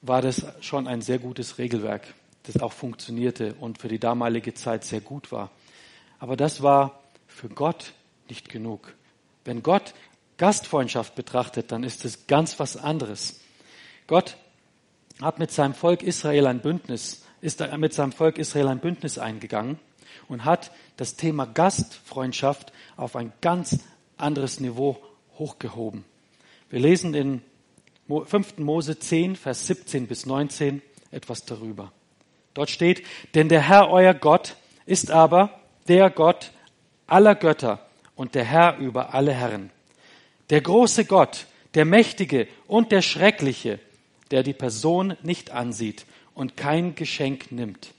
war 0.00 0.20
das 0.20 0.44
schon 0.62 0.88
ein 0.88 1.00
sehr 1.00 1.20
gutes 1.20 1.58
Regelwerk, 1.58 2.12
das 2.42 2.60
auch 2.60 2.72
funktionierte 2.72 3.54
und 3.54 3.78
für 3.78 3.86
die 3.86 4.00
damalige 4.00 4.52
Zeit 4.52 4.82
sehr 4.82 5.00
gut 5.00 5.30
war. 5.30 5.52
Aber 6.18 6.36
das 6.36 6.60
war 6.60 7.04
für 7.28 7.48
Gott 7.48 7.92
nicht 8.28 8.48
genug. 8.48 8.96
Wenn 9.44 9.62
Gott 9.62 9.94
Gastfreundschaft 10.38 11.14
betrachtet, 11.14 11.70
dann 11.70 11.84
ist 11.84 12.04
es 12.04 12.26
ganz 12.26 12.58
was 12.58 12.76
anderes. 12.76 13.38
Gott 14.08 14.36
hat 15.20 15.38
mit 15.38 15.52
seinem 15.52 15.74
Volk 15.74 16.02
Israel 16.02 16.48
ein 16.48 16.62
Bündnis, 16.62 17.24
ist 17.42 17.60
mit 17.76 17.94
seinem 17.94 18.10
Volk 18.10 18.38
Israel 18.38 18.66
ein 18.66 18.80
Bündnis 18.80 19.18
eingegangen 19.18 19.78
und 20.26 20.44
hat 20.44 20.72
das 20.96 21.14
Thema 21.14 21.46
Gastfreundschaft 21.46 22.72
auf 22.96 23.14
ein 23.14 23.32
ganz 23.40 23.78
anderes 24.16 24.58
Niveau 24.58 25.00
hochgehoben. 25.38 26.04
Wir 26.70 26.80
lesen 26.80 27.14
in 27.14 27.42
5. 28.08 28.58
Mose 28.58 28.98
10, 28.98 29.36
Vers 29.36 29.66
17 29.66 30.06
bis 30.06 30.26
19 30.26 30.82
etwas 31.10 31.44
darüber. 31.44 31.92
Dort 32.54 32.70
steht, 32.70 33.02
denn 33.34 33.48
der 33.48 33.68
Herr 33.68 33.90
euer 33.90 34.14
Gott 34.14 34.56
ist 34.86 35.10
aber 35.10 35.60
der 35.88 36.10
Gott 36.10 36.52
aller 37.06 37.34
Götter 37.34 37.86
und 38.16 38.34
der 38.34 38.44
Herr 38.44 38.78
über 38.78 39.14
alle 39.14 39.32
Herren. 39.32 39.70
Der 40.50 40.60
große 40.60 41.04
Gott, 41.04 41.46
der 41.74 41.84
Mächtige 41.84 42.48
und 42.66 42.92
der 42.92 43.02
Schreckliche, 43.02 43.78
der 44.30 44.42
die 44.42 44.52
Person 44.52 45.16
nicht 45.22 45.50
ansieht 45.50 46.04
und 46.34 46.56
kein 46.56 46.94
Geschenk 46.94 47.52
nimmt 47.52 47.94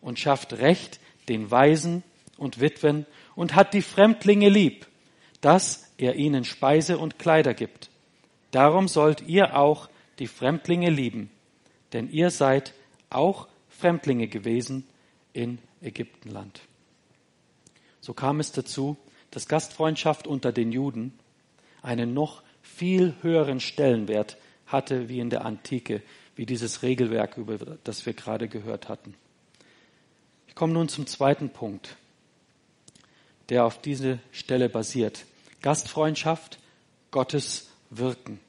und 0.00 0.18
schafft 0.18 0.54
Recht 0.54 1.00
den 1.28 1.50
Weisen 1.50 2.02
und 2.36 2.60
Witwen 2.60 3.06
und 3.34 3.54
hat 3.54 3.74
die 3.74 3.82
Fremdlinge 3.82 4.48
lieb, 4.48 4.86
dass 5.40 5.92
er 5.98 6.16
ihnen 6.16 6.44
Speise 6.44 6.98
und 6.98 7.18
Kleider 7.18 7.54
gibt. 7.54 7.90
Darum 8.52 8.86
sollt 8.86 9.22
ihr 9.22 9.56
auch 9.56 9.88
die 10.20 10.28
Fremdlinge 10.28 10.90
lieben, 10.90 11.30
denn 11.92 12.08
ihr 12.08 12.30
seid 12.30 12.74
auch 13.10 13.48
Fremdlinge 13.68 14.28
gewesen 14.28 14.86
in 15.32 15.58
Ägyptenland. 15.80 16.60
So 18.00 18.14
kam 18.14 18.38
es 18.40 18.52
dazu, 18.52 18.96
dass 19.30 19.48
Gastfreundschaft 19.48 20.26
unter 20.26 20.52
den 20.52 20.70
Juden 20.70 21.18
einen 21.82 22.14
noch 22.14 22.42
viel 22.60 23.14
höheren 23.22 23.58
Stellenwert 23.58 24.36
hatte 24.66 25.08
wie 25.08 25.18
in 25.18 25.30
der 25.30 25.44
Antike, 25.44 26.02
wie 26.36 26.46
dieses 26.46 26.82
Regelwerk, 26.82 27.36
über 27.38 27.58
das 27.84 28.06
wir 28.06 28.12
gerade 28.12 28.48
gehört 28.48 28.88
hatten. 28.88 29.14
Ich 30.46 30.54
komme 30.54 30.74
nun 30.74 30.88
zum 30.88 31.06
zweiten 31.06 31.50
Punkt, 31.50 31.96
der 33.48 33.64
auf 33.64 33.80
diese 33.80 34.18
Stelle 34.30 34.68
basiert. 34.68 35.24
Gastfreundschaft, 35.62 36.58
Gottes 37.10 37.71
Wirken. 37.96 38.40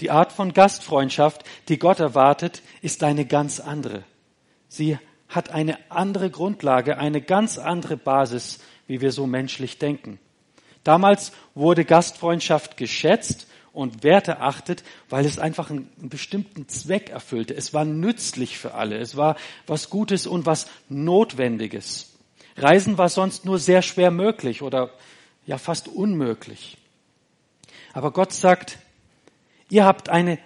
Die 0.00 0.10
Art 0.10 0.32
von 0.32 0.52
Gastfreundschaft, 0.52 1.44
die 1.68 1.78
Gott 1.78 2.00
erwartet, 2.00 2.62
ist 2.82 3.02
eine 3.02 3.24
ganz 3.24 3.60
andere. 3.60 4.04
Sie 4.68 4.98
hat 5.28 5.50
eine 5.50 5.78
andere 5.90 6.30
Grundlage, 6.30 6.98
eine 6.98 7.20
ganz 7.20 7.58
andere 7.58 7.96
Basis, 7.96 8.60
wie 8.86 9.00
wir 9.00 9.12
so 9.12 9.26
menschlich 9.26 9.78
denken. 9.78 10.18
Damals 10.84 11.32
wurde 11.54 11.84
Gastfreundschaft 11.84 12.76
geschätzt 12.76 13.48
und 13.72 14.04
werteachtet, 14.04 14.84
weil 15.10 15.26
es 15.26 15.38
einfach 15.38 15.70
einen, 15.70 15.90
bestimmten 15.98 16.68
Zweck 16.68 17.10
erfüllte. 17.10 17.54
Es 17.54 17.74
war 17.74 17.84
nützlich 17.84 18.58
für 18.58 18.74
alle. 18.74 18.96
Es 18.96 19.16
war 19.16 19.36
was 19.66 19.90
Gutes 19.90 20.26
und 20.26 20.46
was 20.46 20.68
Notwendiges. 20.88 22.14
Reisen 22.56 22.98
war 22.98 23.08
sonst 23.08 23.44
nur 23.44 23.58
sehr 23.58 23.82
schwer 23.82 24.10
möglich 24.10 24.62
oder 24.62 24.90
ja 25.44 25.58
fast 25.58 25.88
unmöglich. 25.88 26.78
Aber 27.96 28.10
Gott 28.10 28.34
sagt, 28.34 28.78
ihr 29.70 29.86
habt 29.86 30.10
eine 30.10 30.38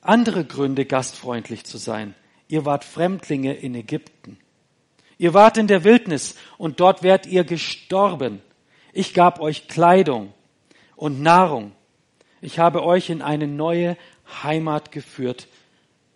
andere 0.00 0.44
Gründe, 0.44 0.84
gastfreundlich 0.84 1.64
zu 1.64 1.76
sein. 1.76 2.14
Ihr 2.46 2.66
wart 2.66 2.84
Fremdlinge 2.84 3.52
in 3.52 3.74
Ägypten. 3.74 4.38
Ihr 5.18 5.34
wart 5.34 5.56
in 5.56 5.66
der 5.66 5.82
Wildnis 5.82 6.36
und 6.56 6.78
dort 6.78 7.02
wärt 7.02 7.26
ihr 7.26 7.42
gestorben. 7.42 8.42
Ich 8.92 9.12
gab 9.12 9.40
euch 9.40 9.66
Kleidung 9.66 10.32
und 10.94 11.20
Nahrung. 11.20 11.72
Ich 12.40 12.60
habe 12.60 12.84
euch 12.84 13.10
in 13.10 13.22
eine 13.22 13.48
neue 13.48 13.96
Heimat 14.44 14.92
geführt. 14.92 15.48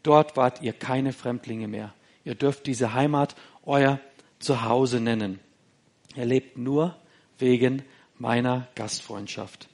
Dort 0.04 0.36
wart 0.36 0.62
ihr 0.62 0.74
keine 0.74 1.12
Fremdlinge 1.12 1.66
mehr. 1.66 1.92
Ihr 2.22 2.36
dürft 2.36 2.68
diese 2.68 2.94
Heimat 2.94 3.34
euer 3.66 3.98
Zuhause 4.38 5.00
nennen. 5.00 5.40
Ihr 6.14 6.26
lebt 6.26 6.56
nur 6.56 6.94
wegen 7.36 7.82
meiner 8.16 8.68
Gastfreundschaft. 8.76 9.68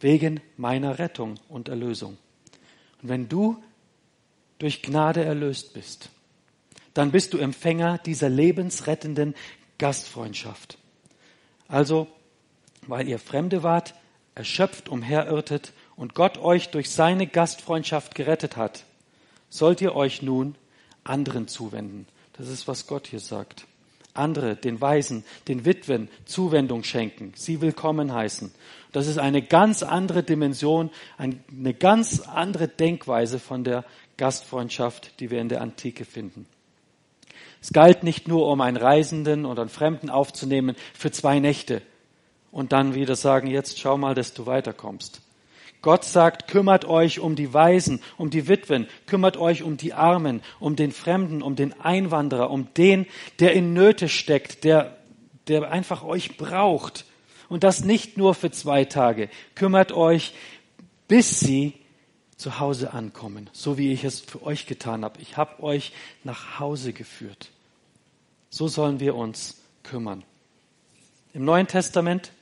Wegen 0.00 0.40
meiner 0.56 0.98
Rettung 0.98 1.34
und 1.48 1.68
Erlösung. 1.68 2.16
Und 3.02 3.08
wenn 3.08 3.28
du 3.28 3.62
durch 4.58 4.82
Gnade 4.82 5.24
erlöst 5.24 5.74
bist, 5.74 6.10
dann 6.94 7.12
bist 7.12 7.32
du 7.34 7.38
Empfänger 7.38 7.98
dieser 7.98 8.28
lebensrettenden 8.28 9.34
Gastfreundschaft. 9.78 10.78
Also, 11.68 12.08
weil 12.86 13.08
ihr 13.08 13.18
Fremde 13.18 13.62
wart, 13.62 13.94
erschöpft 14.34 14.88
umherirrtet 14.88 15.72
und 15.96 16.14
Gott 16.14 16.38
euch 16.38 16.70
durch 16.70 16.90
seine 16.90 17.26
Gastfreundschaft 17.26 18.14
gerettet 18.14 18.56
hat, 18.56 18.84
sollt 19.48 19.80
ihr 19.80 19.94
euch 19.94 20.22
nun 20.22 20.54
anderen 21.04 21.48
zuwenden. 21.48 22.06
Das 22.34 22.48
ist, 22.48 22.68
was 22.68 22.86
Gott 22.86 23.06
hier 23.06 23.20
sagt. 23.20 23.66
Andere, 24.14 24.56
den 24.56 24.80
Weisen, 24.80 25.24
den 25.48 25.64
Witwen 25.64 26.08
Zuwendung 26.24 26.84
schenken, 26.84 27.32
sie 27.36 27.60
willkommen 27.60 28.12
heißen. 28.12 28.52
Das 28.92 29.06
ist 29.06 29.18
eine 29.18 29.42
ganz 29.42 29.82
andere 29.82 30.22
Dimension, 30.22 30.90
eine 31.16 31.74
ganz 31.74 32.20
andere 32.20 32.68
Denkweise 32.68 33.38
von 33.38 33.64
der 33.64 33.84
Gastfreundschaft, 34.16 35.20
die 35.20 35.30
wir 35.30 35.40
in 35.40 35.48
der 35.48 35.60
Antike 35.60 36.04
finden. 36.04 36.46
Es 37.62 37.72
galt 37.72 38.02
nicht 38.02 38.26
nur, 38.26 38.48
um 38.48 38.60
einen 38.60 38.76
Reisenden 38.76 39.44
oder 39.44 39.62
einen 39.62 39.70
Fremden 39.70 40.10
aufzunehmen 40.10 40.76
für 40.94 41.10
zwei 41.10 41.38
Nächte 41.38 41.82
und 42.50 42.72
dann 42.72 42.94
wieder 42.94 43.16
sagen, 43.16 43.48
jetzt 43.48 43.78
schau 43.78 43.96
mal, 43.96 44.14
dass 44.14 44.34
du 44.34 44.46
weiterkommst. 44.46 45.20
Gott 45.82 46.04
sagt, 46.04 46.48
kümmert 46.48 46.84
euch 46.84 47.20
um 47.20 47.36
die 47.36 47.54
Weisen, 47.54 48.00
um 48.18 48.30
die 48.30 48.48
Witwen, 48.48 48.86
kümmert 49.06 49.36
euch 49.36 49.62
um 49.62 49.76
die 49.76 49.94
Armen, 49.94 50.42
um 50.58 50.76
den 50.76 50.92
Fremden, 50.92 51.42
um 51.42 51.56
den 51.56 51.78
Einwanderer, 51.80 52.50
um 52.50 52.72
den, 52.74 53.06
der 53.38 53.54
in 53.54 53.72
Nöte 53.72 54.08
steckt, 54.08 54.64
der, 54.64 54.96
der 55.48 55.70
einfach 55.70 56.02
euch 56.02 56.36
braucht. 56.36 57.06
Und 57.48 57.64
das 57.64 57.84
nicht 57.84 58.16
nur 58.16 58.34
für 58.34 58.50
zwei 58.50 58.84
Tage. 58.84 59.28
Kümmert 59.54 59.92
euch, 59.92 60.34
bis 61.08 61.40
sie 61.40 61.74
zu 62.36 62.58
Hause 62.58 62.92
ankommen, 62.92 63.50
so 63.52 63.76
wie 63.76 63.92
ich 63.92 64.04
es 64.04 64.20
für 64.20 64.42
euch 64.42 64.66
getan 64.66 65.04
habe. 65.04 65.20
Ich 65.20 65.36
habe 65.36 65.62
euch 65.62 65.92
nach 66.24 66.58
Hause 66.58 66.92
geführt. 66.92 67.50
So 68.50 68.68
sollen 68.68 69.00
wir 69.00 69.14
uns 69.14 69.62
kümmern. 69.82 70.24
Im 71.32 71.44
Neuen 71.44 71.66
Testament 71.66 72.32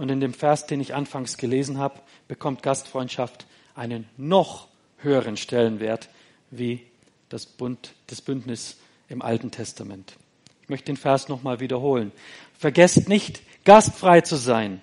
und 0.00 0.08
in 0.08 0.20
dem 0.20 0.32
Vers, 0.32 0.64
den 0.64 0.80
ich 0.80 0.94
anfangs 0.94 1.36
gelesen 1.36 1.76
habe, 1.76 2.00
bekommt 2.26 2.62
Gastfreundschaft 2.62 3.44
einen 3.74 4.08
noch 4.16 4.68
höheren 4.96 5.36
Stellenwert 5.36 6.08
wie 6.50 6.80
das, 7.28 7.44
Bund, 7.44 7.92
das 8.06 8.22
Bündnis 8.22 8.78
im 9.10 9.20
Alten 9.20 9.50
Testament. 9.50 10.14
Ich 10.62 10.70
möchte 10.70 10.86
den 10.86 10.96
Vers 10.96 11.28
nochmal 11.28 11.60
wiederholen. 11.60 12.12
Vergesst 12.58 13.10
nicht, 13.10 13.42
gastfrei 13.66 14.22
zu 14.22 14.36
sein. 14.36 14.80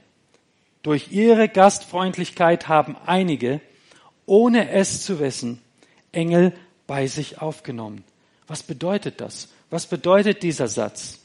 Durch 0.84 1.12
ihre 1.12 1.50
Gastfreundlichkeit 1.50 2.68
haben 2.68 2.96
einige, 3.08 3.60
ohne 4.28 4.70
es 4.70 5.04
zu 5.04 5.20
wissen, 5.20 5.64
Engel 6.12 6.54
bei 6.86 7.08
sich 7.08 7.42
aufgenommen. 7.42 8.04
Was 8.46 8.62
bedeutet 8.62 9.20
das? 9.20 9.50
Was 9.72 9.88
bedeutet 9.88 10.44
dieser 10.44 10.68
Satz? 10.68 11.22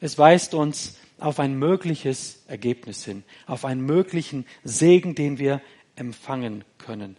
Es 0.00 0.16
weist 0.16 0.54
uns 0.54 0.96
auf 1.20 1.40
ein 1.40 1.54
mögliches 1.58 2.42
Ergebnis 2.46 3.04
hin, 3.04 3.24
auf 3.46 3.64
einen 3.64 3.82
möglichen 3.82 4.46
Segen, 4.64 5.14
den 5.14 5.38
wir 5.38 5.60
empfangen 5.96 6.64
können. 6.78 7.16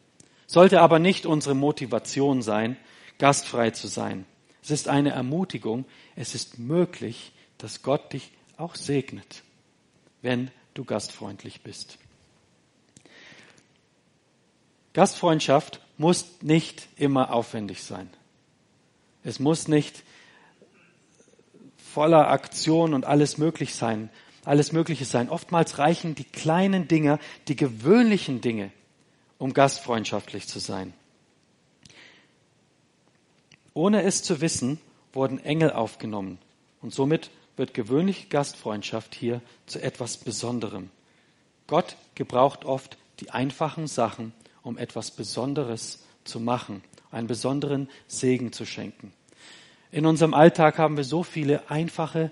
Sollte 0.48 0.82
aber 0.82 1.00
nicht 1.00 1.26
unsere 1.26 1.56
Motivation 1.56 2.42
sein, 2.42 2.78
gastfrei 3.18 3.72
zu 3.72 3.88
sein. 3.88 4.26
Es 4.64 4.72
ist 4.72 4.88
eine 4.88 5.12
Ermutigung. 5.12 5.86
Es 6.16 6.36
ist 6.36 6.60
möglich, 6.60 7.32
dass 7.58 7.84
Gott 7.84 8.14
dich 8.14 8.32
auch 8.58 8.76
segnet, 8.76 9.44
wenn 10.22 10.52
du 10.74 10.84
gastfreundlich 10.84 11.62
bist. 11.62 11.98
Gastfreundschaft 14.94 15.82
muss 15.98 16.42
nicht 16.42 16.88
immer 16.98 17.34
aufwendig 17.34 17.84
sein. 17.84 18.10
Es 19.24 19.40
muss 19.40 19.68
nicht 19.68 20.04
voller 21.94 22.30
Aktion 22.30 22.94
und 22.94 23.06
alles 23.06 23.38
möglich 23.38 23.76
sein, 23.76 24.10
alles 24.46 24.72
Mögliche 24.72 25.06
sein. 25.06 25.30
Oftmals 25.30 25.78
reichen 25.78 26.16
die 26.16 26.24
kleinen 26.24 26.88
Dinge, 26.88 27.20
die 27.48 27.56
gewöhnlichen 27.56 28.42
Dinge, 28.42 28.72
um 29.38 29.54
gastfreundschaftlich 29.54 30.48
zu 30.48 30.60
sein. 30.60 30.94
Ohne 33.74 34.04
es 34.04 34.24
zu 34.24 34.42
wissen, 34.42 34.80
wurden 35.14 35.44
Engel 35.44 35.72
aufgenommen 35.72 36.40
und 36.82 36.94
somit 36.94 37.30
wird 37.58 37.74
gewöhnliche 37.74 38.28
Gastfreundschaft 38.28 39.14
hier 39.14 39.42
zu 39.66 39.82
etwas 39.82 40.18
Besonderem. 40.18 40.90
Gott 41.68 41.96
gebraucht 42.16 42.66
oft 42.66 42.98
die 43.20 43.32
einfachen 43.32 43.88
Sachen, 43.88 44.34
um 44.64 44.78
etwas 44.78 45.12
Besonderes 45.12 46.04
zu 46.24 46.40
machen, 46.40 46.84
einen 47.12 47.28
besonderen 47.28 47.90
Segen 48.08 48.52
zu 48.52 48.66
schenken. 48.66 49.14
In 49.92 50.06
unserem 50.06 50.34
Alltag 50.34 50.78
haben 50.78 50.98
wir 50.98 51.04
so 51.04 51.24
viele 51.24 51.70
einfache, 51.70 52.32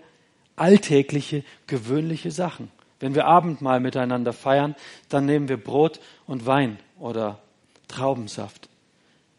alltägliche, 0.56 1.44
gewöhnliche 1.68 2.32
Sachen. 2.32 2.72
Wenn 3.00 3.16
wir 3.16 3.26
Abendmahl 3.26 3.80
miteinander 3.80 4.34
feiern, 4.34 4.76
dann 5.08 5.26
nehmen 5.26 5.48
wir 5.48 5.58
Brot 5.58 6.00
und 6.28 6.46
Wein 6.46 6.80
oder 7.00 7.40
Traubensaft. 7.88 8.70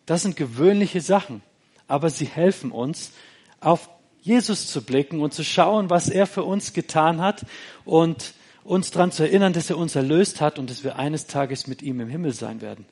Das 0.07 0.23
sind 0.23 0.37
gewöhnliche 0.37 1.01
Sachen, 1.01 1.43
aber 1.87 2.11
sie 2.11 2.27
helfen 2.27 2.73
uns, 2.73 3.13
auf 3.61 3.89
Jesus 4.23 4.71
zu 4.71 4.83
blicken 4.83 5.21
und 5.21 5.33
zu 5.33 5.45
schauen, 5.45 5.89
was 5.89 6.09
er 6.09 6.27
für 6.27 6.45
uns 6.45 6.73
getan 6.73 7.21
hat 7.21 7.47
und 7.85 8.35
uns 8.65 8.91
daran 8.91 9.13
zu 9.13 9.23
erinnern, 9.23 9.53
dass 9.53 9.71
er 9.71 9.79
uns 9.79 9.97
erlöst 9.97 10.41
hat 10.41 10.59
und 10.59 10.69
dass 10.69 10.85
wir 10.85 10.97
eines 10.97 11.27
Tages 11.27 11.67
mit 11.67 11.83
ihm 11.83 12.01
im 12.01 12.09
Himmel 12.09 12.33
sein 12.33 12.61
werden. 12.61 12.87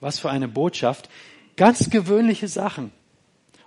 Was 0.00 0.18
für 0.18 0.30
eine 0.30 0.48
Botschaft. 0.48 1.08
Ganz 1.56 1.90
gewöhnliche 1.90 2.48
Sachen. 2.48 2.92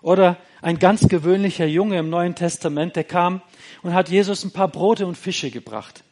Oder 0.01 0.37
ein 0.61 0.79
ganz 0.79 1.07
gewöhnlicher 1.07 1.65
Junge 1.65 1.99
im 1.99 2.09
Neuen 2.09 2.35
Testament, 2.35 2.95
der 2.95 3.03
kam 3.03 3.41
und 3.81 3.93
hat 3.93 4.09
Jesus 4.09 4.43
ein 4.43 4.51
paar 4.51 4.69
Brote 4.69 5.05
und 5.05 5.15
Fische 5.15 5.51
gebracht. 5.51 6.03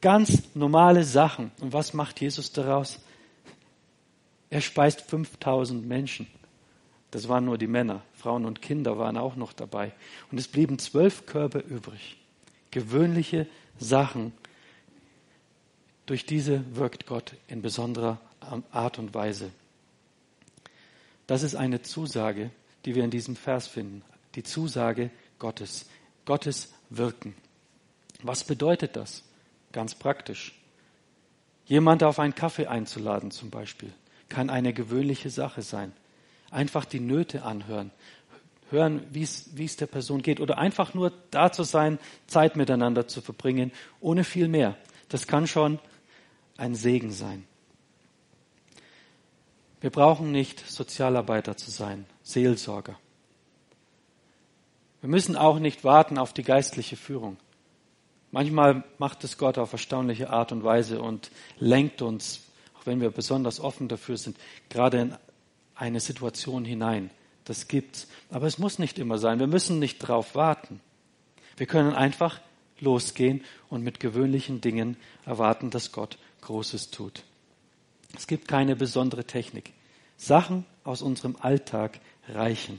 Ganz 0.00 0.54
normale 0.54 1.04
Sachen. 1.04 1.52
Und 1.60 1.72
was 1.72 1.94
macht 1.94 2.20
Jesus 2.20 2.52
daraus? 2.52 3.00
Er 4.50 4.60
speist 4.60 5.02
5000 5.02 5.86
Menschen. 5.86 6.26
Das 7.10 7.28
waren 7.28 7.44
nur 7.44 7.58
die 7.58 7.66
Männer. 7.66 8.02
Frauen 8.14 8.44
und 8.44 8.62
Kinder 8.62 8.98
waren 8.98 9.16
auch 9.16 9.36
noch 9.36 9.52
dabei. 9.52 9.92
Und 10.30 10.38
es 10.38 10.48
blieben 10.48 10.78
zwölf 10.78 11.26
Körbe 11.26 11.58
übrig. 11.58 12.16
Gewöhnliche 12.70 13.46
Sachen. 13.78 14.32
Durch 16.06 16.26
diese 16.26 16.64
wirkt 16.74 17.06
Gott 17.06 17.34
in 17.48 17.62
besonderer 17.62 18.20
Art 18.72 18.98
und 18.98 19.14
Weise. 19.14 19.50
Das 21.26 21.42
ist 21.42 21.54
eine 21.54 21.82
Zusage, 21.82 22.50
die 22.84 22.94
wir 22.94 23.04
in 23.04 23.10
diesem 23.10 23.36
Vers 23.36 23.66
finden. 23.66 24.02
Die 24.34 24.42
Zusage 24.42 25.10
Gottes. 25.38 25.86
Gottes 26.24 26.72
Wirken. 26.90 27.34
Was 28.22 28.44
bedeutet 28.44 28.96
das? 28.96 29.24
Ganz 29.72 29.94
praktisch. 29.94 30.54
Jemand 31.66 32.02
auf 32.02 32.18
einen 32.18 32.34
Kaffee 32.34 32.66
einzuladen 32.66 33.30
zum 33.30 33.50
Beispiel, 33.50 33.92
kann 34.28 34.50
eine 34.50 34.72
gewöhnliche 34.72 35.30
Sache 35.30 35.62
sein. 35.62 35.92
Einfach 36.50 36.84
die 36.84 37.00
Nöte 37.00 37.44
anhören, 37.44 37.90
hören, 38.70 39.06
wie 39.10 39.22
es 39.22 39.76
der 39.76 39.86
Person 39.86 40.22
geht 40.22 40.40
oder 40.40 40.58
einfach 40.58 40.94
nur 40.94 41.12
da 41.30 41.50
zu 41.50 41.62
sein, 41.62 41.98
Zeit 42.26 42.56
miteinander 42.56 43.08
zu 43.08 43.20
verbringen, 43.20 43.72
ohne 44.00 44.24
viel 44.24 44.48
mehr. 44.48 44.76
Das 45.08 45.26
kann 45.26 45.46
schon 45.46 45.78
ein 46.56 46.74
Segen 46.74 47.10
sein. 47.10 47.44
Wir 49.82 49.90
brauchen 49.90 50.30
nicht 50.30 50.70
Sozialarbeiter 50.70 51.56
zu 51.56 51.72
sein, 51.72 52.06
Seelsorger. 52.22 52.96
Wir 55.00 55.10
müssen 55.10 55.36
auch 55.36 55.58
nicht 55.58 55.82
warten 55.82 56.18
auf 56.18 56.32
die 56.32 56.44
geistliche 56.44 56.94
Führung. 56.94 57.36
Manchmal 58.30 58.84
macht 58.98 59.24
es 59.24 59.38
Gott 59.38 59.58
auf 59.58 59.72
erstaunliche 59.72 60.30
Art 60.30 60.52
und 60.52 60.62
Weise 60.62 61.02
und 61.02 61.32
lenkt 61.58 62.00
uns, 62.00 62.42
auch 62.78 62.86
wenn 62.86 63.00
wir 63.00 63.10
besonders 63.10 63.58
offen 63.58 63.88
dafür 63.88 64.16
sind, 64.16 64.36
gerade 64.68 65.00
in 65.00 65.16
eine 65.74 65.98
Situation 65.98 66.64
hinein. 66.64 67.10
Das 67.44 67.66
gibt's. 67.66 68.06
Aber 68.30 68.46
es 68.46 68.58
muss 68.58 68.78
nicht 68.78 69.00
immer 69.00 69.18
sein. 69.18 69.40
Wir 69.40 69.48
müssen 69.48 69.80
nicht 69.80 70.00
darauf 70.00 70.36
warten. 70.36 70.80
Wir 71.56 71.66
können 71.66 71.92
einfach 71.92 72.40
losgehen 72.78 73.42
und 73.68 73.82
mit 73.82 73.98
gewöhnlichen 73.98 74.60
Dingen 74.60 74.96
erwarten, 75.26 75.70
dass 75.70 75.90
Gott 75.90 76.18
Großes 76.42 76.92
tut. 76.92 77.24
Es 78.14 78.26
gibt 78.26 78.48
keine 78.48 78.76
besondere 78.76 79.24
Technik. 79.24 79.72
Sachen 80.16 80.64
aus 80.84 81.02
unserem 81.02 81.36
Alltag 81.40 82.00
reichen. 82.28 82.78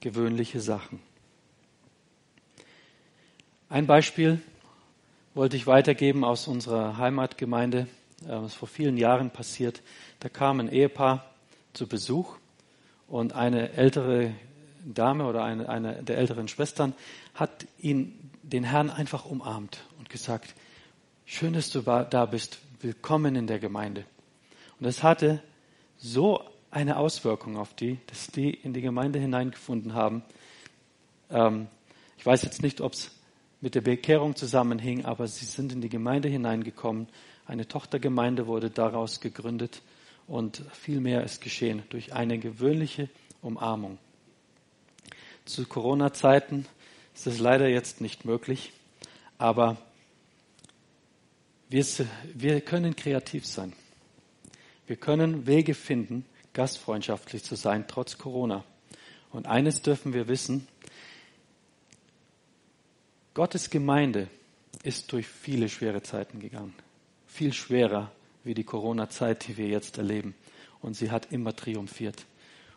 Gewöhnliche 0.00 0.60
Sachen. 0.60 1.00
Ein 3.68 3.86
Beispiel 3.86 4.40
wollte 5.34 5.56
ich 5.56 5.66
weitergeben 5.66 6.24
aus 6.24 6.46
unserer 6.46 6.96
Heimatgemeinde. 6.98 7.88
Das 8.20 8.52
ist 8.52 8.54
vor 8.54 8.68
vielen 8.68 8.96
Jahren 8.96 9.30
passiert. 9.30 9.82
Da 10.20 10.28
kam 10.28 10.60
ein 10.60 10.70
Ehepaar 10.70 11.28
zu 11.72 11.88
Besuch 11.88 12.36
und 13.08 13.32
eine 13.32 13.72
ältere 13.72 14.32
Dame 14.84 15.26
oder 15.26 15.42
eine, 15.42 15.68
eine 15.68 16.02
der 16.02 16.18
älteren 16.18 16.48
Schwestern 16.48 16.94
hat 17.34 17.66
ihn, 17.78 18.30
den 18.42 18.64
Herrn 18.64 18.90
einfach 18.90 19.24
umarmt 19.24 19.84
und 19.98 20.10
gesagt, 20.10 20.54
schön, 21.24 21.54
dass 21.54 21.70
du 21.70 21.80
da 21.82 22.26
bist, 22.26 22.58
willkommen 22.84 23.34
in 23.34 23.46
der 23.46 23.58
Gemeinde. 23.58 24.04
Und 24.78 24.84
es 24.84 25.02
hatte 25.02 25.42
so 25.96 26.44
eine 26.70 26.98
Auswirkung 26.98 27.56
auf 27.56 27.72
die, 27.72 27.98
dass 28.08 28.26
die 28.26 28.50
in 28.50 28.74
die 28.74 28.82
Gemeinde 28.82 29.18
hineingefunden 29.18 29.94
haben. 29.94 30.22
Ähm, 31.30 31.68
ich 32.18 32.26
weiß 32.26 32.42
jetzt 32.42 32.62
nicht, 32.62 32.82
ob 32.82 32.92
es 32.92 33.10
mit 33.62 33.74
der 33.74 33.80
Bekehrung 33.80 34.36
zusammenhing, 34.36 35.06
aber 35.06 35.26
sie 35.28 35.46
sind 35.46 35.72
in 35.72 35.80
die 35.80 35.88
Gemeinde 35.88 36.28
hineingekommen. 36.28 37.08
Eine 37.46 37.66
Tochtergemeinde 37.66 38.46
wurde 38.46 38.68
daraus 38.68 39.20
gegründet 39.20 39.80
und 40.26 40.62
viel 40.72 41.00
mehr 41.00 41.24
ist 41.24 41.40
geschehen 41.40 41.84
durch 41.88 42.12
eine 42.12 42.38
gewöhnliche 42.38 43.08
Umarmung. 43.40 43.96
Zu 45.46 45.64
Corona-Zeiten 45.64 46.66
ist 47.14 47.26
es 47.26 47.38
leider 47.38 47.66
jetzt 47.66 48.02
nicht 48.02 48.26
möglich, 48.26 48.72
aber 49.38 49.78
wir, 51.74 51.84
wir 52.34 52.60
können 52.60 52.94
kreativ 52.94 53.44
sein. 53.44 53.72
Wir 54.86 54.94
können 54.94 55.48
Wege 55.48 55.74
finden, 55.74 56.24
gastfreundschaftlich 56.52 57.42
zu 57.42 57.56
sein, 57.56 57.86
trotz 57.88 58.16
Corona. 58.16 58.62
Und 59.32 59.48
eines 59.48 59.82
dürfen 59.82 60.12
wir 60.12 60.28
wissen, 60.28 60.68
Gottes 63.34 63.70
Gemeinde 63.70 64.28
ist 64.84 65.10
durch 65.10 65.26
viele 65.26 65.68
schwere 65.68 66.00
Zeiten 66.02 66.38
gegangen. 66.38 66.74
Viel 67.26 67.52
schwerer 67.52 68.12
wie 68.44 68.54
die 68.54 68.62
Corona-Zeit, 68.62 69.48
die 69.48 69.56
wir 69.56 69.66
jetzt 69.66 69.98
erleben. 69.98 70.36
Und 70.80 70.94
sie 70.94 71.10
hat 71.10 71.32
immer 71.32 71.56
triumphiert. 71.56 72.24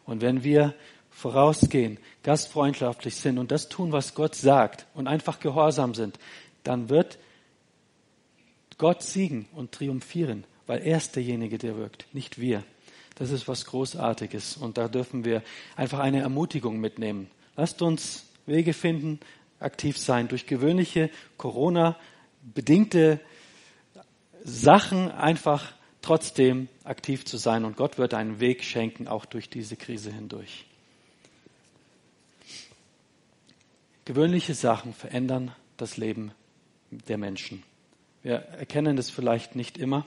Und 0.05 0.21
wenn 0.21 0.43
wir 0.43 0.73
vorausgehen, 1.11 1.99
gastfreundschaftlich 2.23 3.15
sind 3.15 3.37
und 3.37 3.51
das 3.51 3.69
tun, 3.69 3.91
was 3.91 4.15
Gott 4.15 4.33
sagt 4.33 4.87
und 4.95 5.05
einfach 5.05 5.39
gehorsam 5.39 5.93
sind, 5.93 6.17
dann 6.63 6.89
wird 6.89 7.19
Gott 8.77 9.03
siegen 9.03 9.47
und 9.53 9.71
triumphieren 9.71 10.45
weil 10.67 10.81
er 10.81 10.97
ist 10.97 11.15
derjenige, 11.15 11.57
der 11.57 11.77
wirkt, 11.77 12.05
nicht 12.13 12.39
wir. 12.39 12.63
Das 13.15 13.31
ist 13.31 13.47
was 13.47 13.65
Großartiges 13.65 14.57
und 14.57 14.77
da 14.77 14.87
dürfen 14.87 15.25
wir 15.25 15.41
einfach 15.75 15.99
eine 15.99 16.19
Ermutigung 16.19 16.79
mitnehmen. 16.79 17.31
Lasst 17.55 17.81
uns 17.81 18.25
Wege 18.45 18.73
finden, 18.73 19.19
aktiv 19.59 19.97
sein, 19.97 20.27
durch 20.27 20.45
gewöhnliche 20.45 21.09
Corona-bedingte 21.37 23.19
Sachen 24.43 25.09
einfach 25.09 25.73
trotzdem 26.03 26.67
aktiv 26.83 27.25
zu 27.25 27.37
sein 27.37 27.65
und 27.65 27.75
Gott 27.75 27.97
wird 27.97 28.13
einen 28.13 28.39
Weg 28.39 28.63
schenken, 28.63 29.07
auch 29.07 29.25
durch 29.25 29.49
diese 29.49 29.77
Krise 29.77 30.11
hindurch. 30.11 30.65
Gewöhnliche 34.05 34.53
Sachen 34.53 34.93
verändern 34.93 35.53
das 35.75 35.97
Leben 35.97 36.31
der 36.91 37.17
Menschen. 37.17 37.63
Wir 38.23 38.35
erkennen 38.35 38.97
das 38.97 39.09
vielleicht 39.09 39.55
nicht 39.55 39.77
immer, 39.77 40.05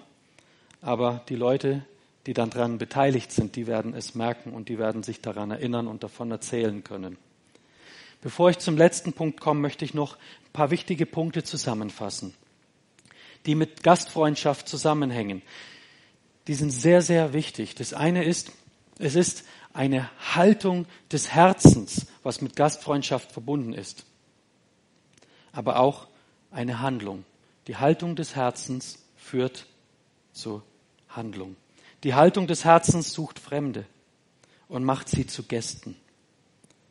aber 0.82 1.24
die 1.28 1.36
Leute, 1.36 1.84
die 2.26 2.34
dann 2.34 2.50
daran 2.50 2.78
beteiligt 2.78 3.32
sind, 3.32 3.56
die 3.56 3.66
werden 3.66 3.94
es 3.94 4.14
merken 4.14 4.52
und 4.52 4.68
die 4.68 4.78
werden 4.78 5.02
sich 5.02 5.20
daran 5.20 5.50
erinnern 5.50 5.86
und 5.86 6.02
davon 6.02 6.30
erzählen 6.30 6.84
können. 6.84 7.16
Bevor 8.22 8.50
ich 8.50 8.58
zum 8.58 8.76
letzten 8.76 9.12
Punkt 9.14 9.40
komme, 9.40 9.60
möchte 9.60 9.84
ich 9.84 9.94
noch 9.94 10.16
ein 10.16 10.52
paar 10.52 10.70
wichtige 10.70 11.06
Punkte 11.06 11.42
zusammenfassen, 11.42 12.34
die 13.46 13.54
mit 13.54 13.82
Gastfreundschaft 13.82 14.68
zusammenhängen. 14.68 15.42
Die 16.46 16.54
sind 16.54 16.70
sehr, 16.70 17.00
sehr 17.00 17.32
wichtig. 17.32 17.74
Das 17.74 17.94
eine 17.94 18.24
ist, 18.24 18.52
es 18.98 19.14
ist 19.14 19.44
eine 19.72 20.10
Haltung 20.34 20.86
des 21.10 21.32
Herzens, 21.32 22.06
was 22.22 22.42
mit 22.42 22.56
Gastfreundschaft 22.56 23.32
verbunden 23.32 23.72
ist. 23.72 24.04
Aber 25.52 25.80
auch 25.80 26.08
eine 26.50 26.80
Handlung. 26.80 27.24
Die 27.70 27.76
Haltung 27.76 28.16
des 28.16 28.34
Herzens 28.34 28.98
führt 29.14 29.64
zur 30.32 30.64
Handlung. 31.08 31.54
Die 32.02 32.14
Haltung 32.14 32.48
des 32.48 32.64
Herzens 32.64 33.12
sucht 33.12 33.38
Fremde 33.38 33.86
und 34.66 34.82
macht 34.82 35.08
sie 35.08 35.24
zu 35.24 35.44
Gästen, 35.44 35.94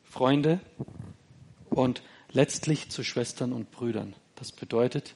Freunde 0.05 0.61
und 1.69 2.01
letztlich 2.31 2.89
zu 2.89 3.03
Schwestern 3.03 3.51
und 3.51 3.71
Brüdern. 3.71 4.15
Das 4.37 4.53
bedeutet, 4.53 5.15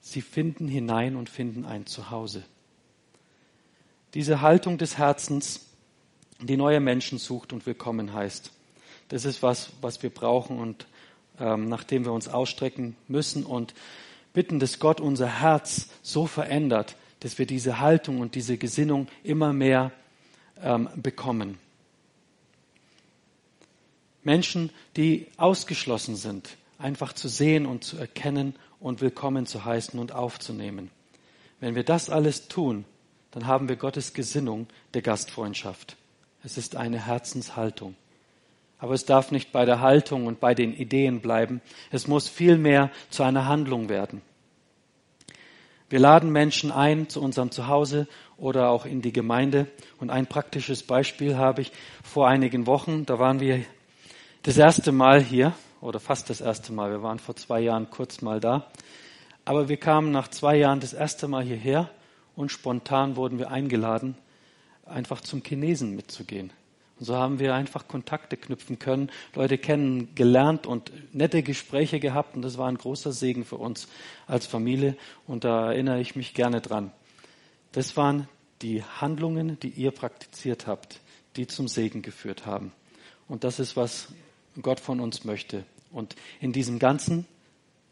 sie 0.00 0.22
finden 0.22 0.68
hinein 0.68 1.16
und 1.16 1.28
finden 1.28 1.64
ein 1.64 1.86
Zuhause. 1.86 2.44
Diese 4.14 4.40
Haltung 4.40 4.78
des 4.78 4.98
Herzens, 4.98 5.66
die 6.40 6.56
neue 6.56 6.78
Menschen 6.78 7.18
sucht 7.18 7.52
und 7.52 7.66
willkommen 7.66 8.12
heißt, 8.12 8.52
das 9.08 9.24
ist 9.24 9.42
was, 9.42 9.70
was 9.80 10.04
wir 10.04 10.10
brauchen 10.10 10.60
und 10.60 10.86
ähm, 11.40 11.68
nachdem 11.68 12.04
wir 12.04 12.12
uns 12.12 12.28
ausstrecken 12.28 12.94
müssen 13.08 13.44
und 13.44 13.74
bitten, 14.34 14.60
dass 14.60 14.78
Gott 14.78 15.00
unser 15.00 15.40
Herz 15.40 15.88
so 16.02 16.26
verändert, 16.26 16.96
dass 17.20 17.38
wir 17.38 17.46
diese 17.46 17.80
Haltung 17.80 18.20
und 18.20 18.34
diese 18.34 18.58
Gesinnung 18.58 19.08
immer 19.22 19.54
mehr 19.54 19.92
ähm, 20.62 20.90
bekommen. 20.96 21.58
Menschen, 24.22 24.70
die 24.96 25.28
ausgeschlossen 25.38 26.16
sind, 26.16 26.56
einfach 26.78 27.12
zu 27.14 27.28
sehen 27.28 27.64
und 27.64 27.84
zu 27.84 27.96
erkennen 27.96 28.54
und 28.80 29.00
willkommen 29.00 29.46
zu 29.46 29.64
heißen 29.64 29.98
und 29.98 30.12
aufzunehmen. 30.12 30.90
Wenn 31.60 31.74
wir 31.74 31.84
das 31.84 32.10
alles 32.10 32.48
tun, 32.48 32.84
dann 33.30 33.46
haben 33.46 33.68
wir 33.68 33.76
Gottes 33.76 34.12
Gesinnung 34.12 34.66
der 34.92 35.02
Gastfreundschaft. 35.02 35.96
Es 36.42 36.58
ist 36.58 36.76
eine 36.76 37.06
Herzenshaltung. 37.06 37.96
Aber 38.84 38.92
es 38.92 39.06
darf 39.06 39.30
nicht 39.30 39.50
bei 39.50 39.64
der 39.64 39.80
Haltung 39.80 40.26
und 40.26 40.40
bei 40.40 40.54
den 40.54 40.74
Ideen 40.74 41.22
bleiben. 41.22 41.62
Es 41.90 42.06
muss 42.06 42.28
vielmehr 42.28 42.90
zu 43.08 43.22
einer 43.22 43.46
Handlung 43.46 43.88
werden. 43.88 44.20
Wir 45.88 46.00
laden 46.00 46.30
Menschen 46.30 46.70
ein 46.70 47.08
zu 47.08 47.22
unserem 47.22 47.50
Zuhause 47.50 48.06
oder 48.36 48.68
auch 48.68 48.84
in 48.84 49.00
die 49.00 49.14
Gemeinde. 49.14 49.68
Und 50.00 50.10
ein 50.10 50.26
praktisches 50.26 50.82
Beispiel 50.82 51.38
habe 51.38 51.62
ich 51.62 51.72
vor 52.02 52.28
einigen 52.28 52.66
Wochen. 52.66 53.06
Da 53.06 53.18
waren 53.18 53.40
wir 53.40 53.64
das 54.42 54.58
erste 54.58 54.92
Mal 54.92 55.22
hier 55.22 55.54
oder 55.80 55.98
fast 55.98 56.28
das 56.28 56.42
erste 56.42 56.70
Mal. 56.70 56.90
Wir 56.90 57.02
waren 57.02 57.18
vor 57.18 57.36
zwei 57.36 57.60
Jahren 57.60 57.88
kurz 57.88 58.20
mal 58.20 58.38
da. 58.38 58.70
Aber 59.46 59.70
wir 59.70 59.78
kamen 59.78 60.10
nach 60.10 60.28
zwei 60.28 60.56
Jahren 60.56 60.80
das 60.80 60.92
erste 60.92 61.26
Mal 61.26 61.42
hierher 61.44 61.88
und 62.36 62.52
spontan 62.52 63.16
wurden 63.16 63.38
wir 63.38 63.50
eingeladen, 63.50 64.14
einfach 64.84 65.22
zum 65.22 65.42
Chinesen 65.42 65.96
mitzugehen. 65.96 66.52
Und 66.98 67.06
so 67.06 67.16
haben 67.16 67.38
wir 67.38 67.54
einfach 67.54 67.88
Kontakte 67.88 68.36
knüpfen 68.36 68.78
können, 68.78 69.10
Leute 69.34 69.58
kennengelernt 69.58 70.66
und 70.66 70.92
nette 71.12 71.42
Gespräche 71.42 71.98
gehabt. 71.98 72.36
Und 72.36 72.42
das 72.42 72.56
war 72.56 72.68
ein 72.68 72.78
großer 72.78 73.12
Segen 73.12 73.44
für 73.44 73.56
uns 73.56 73.88
als 74.26 74.46
Familie. 74.46 74.96
Und 75.26 75.44
da 75.44 75.72
erinnere 75.72 76.00
ich 76.00 76.14
mich 76.14 76.34
gerne 76.34 76.60
dran. 76.60 76.92
Das 77.72 77.96
waren 77.96 78.28
die 78.62 78.82
Handlungen, 78.82 79.58
die 79.60 79.70
ihr 79.70 79.90
praktiziert 79.90 80.66
habt, 80.66 81.00
die 81.36 81.46
zum 81.46 81.66
Segen 81.66 82.02
geführt 82.02 82.46
haben. 82.46 82.72
Und 83.26 83.42
das 83.42 83.58
ist, 83.58 83.76
was 83.76 84.08
Gott 84.62 84.78
von 84.78 85.00
uns 85.00 85.24
möchte. 85.24 85.64
Und 85.90 86.14
in 86.40 86.52
diesem 86.52 86.78
Ganzen 86.78 87.26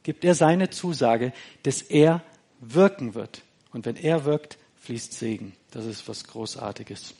gibt 0.02 0.24
er 0.24 0.34
seine 0.34 0.70
Zusage, 0.70 1.32
dass 1.64 1.82
er 1.82 2.22
wirken 2.60 3.14
wird. 3.14 3.42
Und 3.72 3.86
wenn 3.86 3.96
er 3.96 4.24
wirkt, 4.24 4.58
fließt 4.76 5.12
Segen. 5.12 5.54
Das 5.70 5.86
ist 5.86 6.08
was 6.08 6.24
Großartiges. 6.24 7.14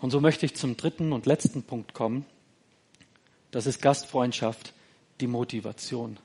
Und 0.00 0.10
so 0.10 0.20
möchte 0.20 0.46
ich 0.46 0.54
zum 0.56 0.76
dritten 0.76 1.12
und 1.12 1.26
letzten 1.26 1.62
Punkt 1.62 1.94
kommen. 1.94 2.26
Das 3.50 3.66
ist 3.66 3.80
Gastfreundschaft, 3.80 4.72
die 5.20 5.26
Motivation. 5.26 6.18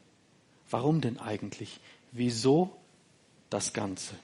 Warum 0.69 1.01
denn 1.01 1.19
eigentlich? 1.19 1.79
Wieso 2.11 2.75
das 3.49 3.73
Ganze? 3.73 4.15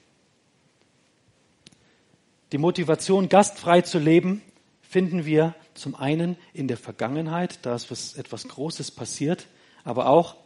Die 2.52 2.58
Motivation, 2.58 3.28
gastfrei 3.28 3.82
zu 3.82 3.98
leben, 3.98 4.42
finden 4.82 5.26
wir 5.26 5.54
zum 5.74 5.94
einen 5.94 6.36
in 6.54 6.66
der 6.66 6.78
Vergangenheit, 6.78 7.58
da 7.62 7.74
ist 7.74 8.18
etwas 8.18 8.48
Großes 8.48 8.90
passiert, 8.90 9.46
aber 9.84 10.08
auch 10.08 10.36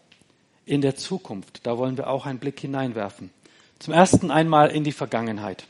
in 0.67 0.81
der 0.81 0.97
Zukunft. 0.97 1.67
Da 1.67 1.79
wollen 1.79 1.97
wir 1.97 2.09
auch 2.09 2.27
einen 2.27 2.39
Blick 2.39 2.59
hineinwerfen. 2.61 3.31
Zum 3.79 3.95
ersten 3.95 4.31
einmal 4.31 4.71
in 4.71 4.85
die 4.85 4.93
Vergangenheit. 4.93 5.65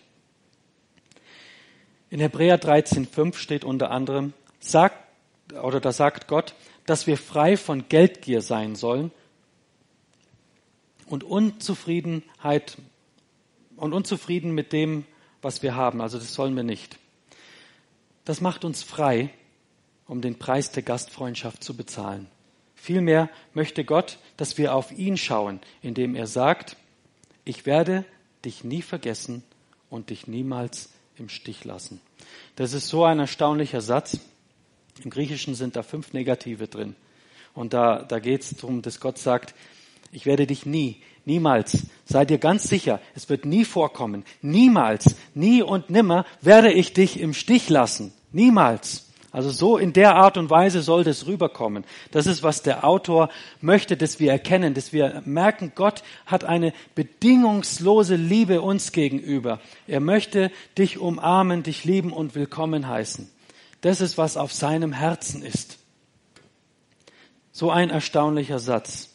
In 2.12 2.20
Hebräer 2.20 2.61
13,5 2.61 3.37
steht 3.37 3.64
unter 3.64 3.90
anderem, 3.90 4.35
sagt, 4.61 4.98
oder 5.62 5.81
da 5.81 5.92
sagt 5.92 6.29
Gott, 6.29 6.55
dass 6.85 7.07
wir 7.07 7.16
frei 7.16 7.57
von 7.57 7.88
Geldgier 7.88 8.42
sein 8.42 8.77
sollen 8.77 9.11
und 11.07 11.25
Unzufriedenheit 11.25 12.77
und 13.77 13.94
unzufrieden 13.94 14.51
mit 14.51 14.75
dem, 14.75 15.07
was 15.40 15.62
wir 15.62 15.75
haben. 15.75 16.03
Also 16.03 16.18
das 16.18 16.35
sollen 16.35 16.55
wir 16.55 16.64
nicht. 16.64 16.98
Das 18.27 18.42
macht 18.42 18.66
uns 18.66 18.83
frei, 18.83 19.31
um 20.07 20.20
den 20.20 20.38
Preis 20.38 20.70
der 20.70 20.83
Gastfreundschaft 20.83 21.64
zu 21.64 21.75
bezahlen. 21.75 22.27
Vielmehr 22.75 23.31
möchte 23.55 23.87
Gott, 23.87 24.18
dass 24.37 24.59
wir 24.59 24.75
auf 24.75 24.92
ihn 24.92 25.16
schauen, 25.16 25.61
indem 25.81 26.14
er 26.14 26.27
sagt, 26.27 26.77
ich 27.46 27.64
werde 27.64 28.05
dich 28.44 28.64
nie 28.64 28.83
vergessen 28.83 29.42
und 29.88 30.11
dich 30.11 30.27
niemals 30.27 30.90
im 31.23 31.29
Stich 31.29 31.65
lassen. 31.65 32.01
Das 32.57 32.73
ist 32.73 32.89
so 32.89 33.05
ein 33.05 33.21
erstaunlicher 33.21 33.81
Satz. 33.81 34.19
Im 35.05 35.11
Griechischen 35.11 35.55
sind 35.55 35.77
da 35.77 35.83
fünf 35.83 36.13
Negative 36.13 36.67
drin. 36.67 36.97
Und 37.55 37.73
da, 37.73 38.03
da 38.03 38.19
geht 38.19 38.43
es 38.43 38.51
darum, 38.57 38.83
dass 38.83 38.99
Gott 38.99 39.19
sagt, 39.19 39.55
ich 40.11 40.27
werde 40.27 40.47
dich 40.47 40.67
nie, 40.67 41.01
niemals, 41.25 41.87
sei 42.05 42.25
dir 42.25 42.39
ganz 42.39 42.65
sicher, 42.65 43.01
es 43.15 43.29
wird 43.29 43.45
nie 43.45 43.65
vorkommen, 43.65 44.25
niemals, 44.43 45.15
nie 45.35 45.63
und 45.63 45.91
nimmer 45.91 46.27
werde 46.41 46.73
ich 46.73 46.93
dich 46.93 47.21
im 47.21 47.35
Stich 47.35 47.69
lassen. 47.69 48.13
Niemals. 48.33 49.12
Also 49.33 49.51
so 49.51 49.79
in 49.79 49.95
der 49.95 50.14
Art 50.14 50.37
und 50.37 50.51
Weise 50.51 50.83
soll 50.83 51.05
das 51.05 51.27
rüberkommen. 51.27 51.85
Das 52.11 52.27
ist, 52.27 52.42
was 52.42 52.62
der 52.62 52.85
Autor 52.85 53.31
möchte, 53.62 53.97
dass 53.97 54.21
wir 54.21 54.31
erkennen, 54.31 54.75
dass 54.75 54.92
wir 54.92 55.23
merken, 55.25 55.73
Gott 55.75 56.03
hat 56.27 56.45
eine 56.45 56.75
bedingungslose 56.95 58.16
Liebe 58.16 58.61
uns 58.61 58.92
gegenüber. 58.92 59.59
Er 59.87 60.01
möchte 60.01 60.51
dich 60.77 60.99
umarmen, 60.99 61.62
dich 61.62 61.85
lieben 61.85 62.12
und 62.12 62.35
willkommen 62.35 62.87
heißen. 62.88 63.31
Das 63.81 64.03
ist, 64.03 64.18
was 64.18 64.37
auf 64.37 64.53
seinem 64.53 64.92
Herzen 64.92 65.42
ist. 65.42 65.79
So 67.53 67.71
ein 67.71 67.88
erstaunlicher 67.88 68.59
Satz. 68.59 69.09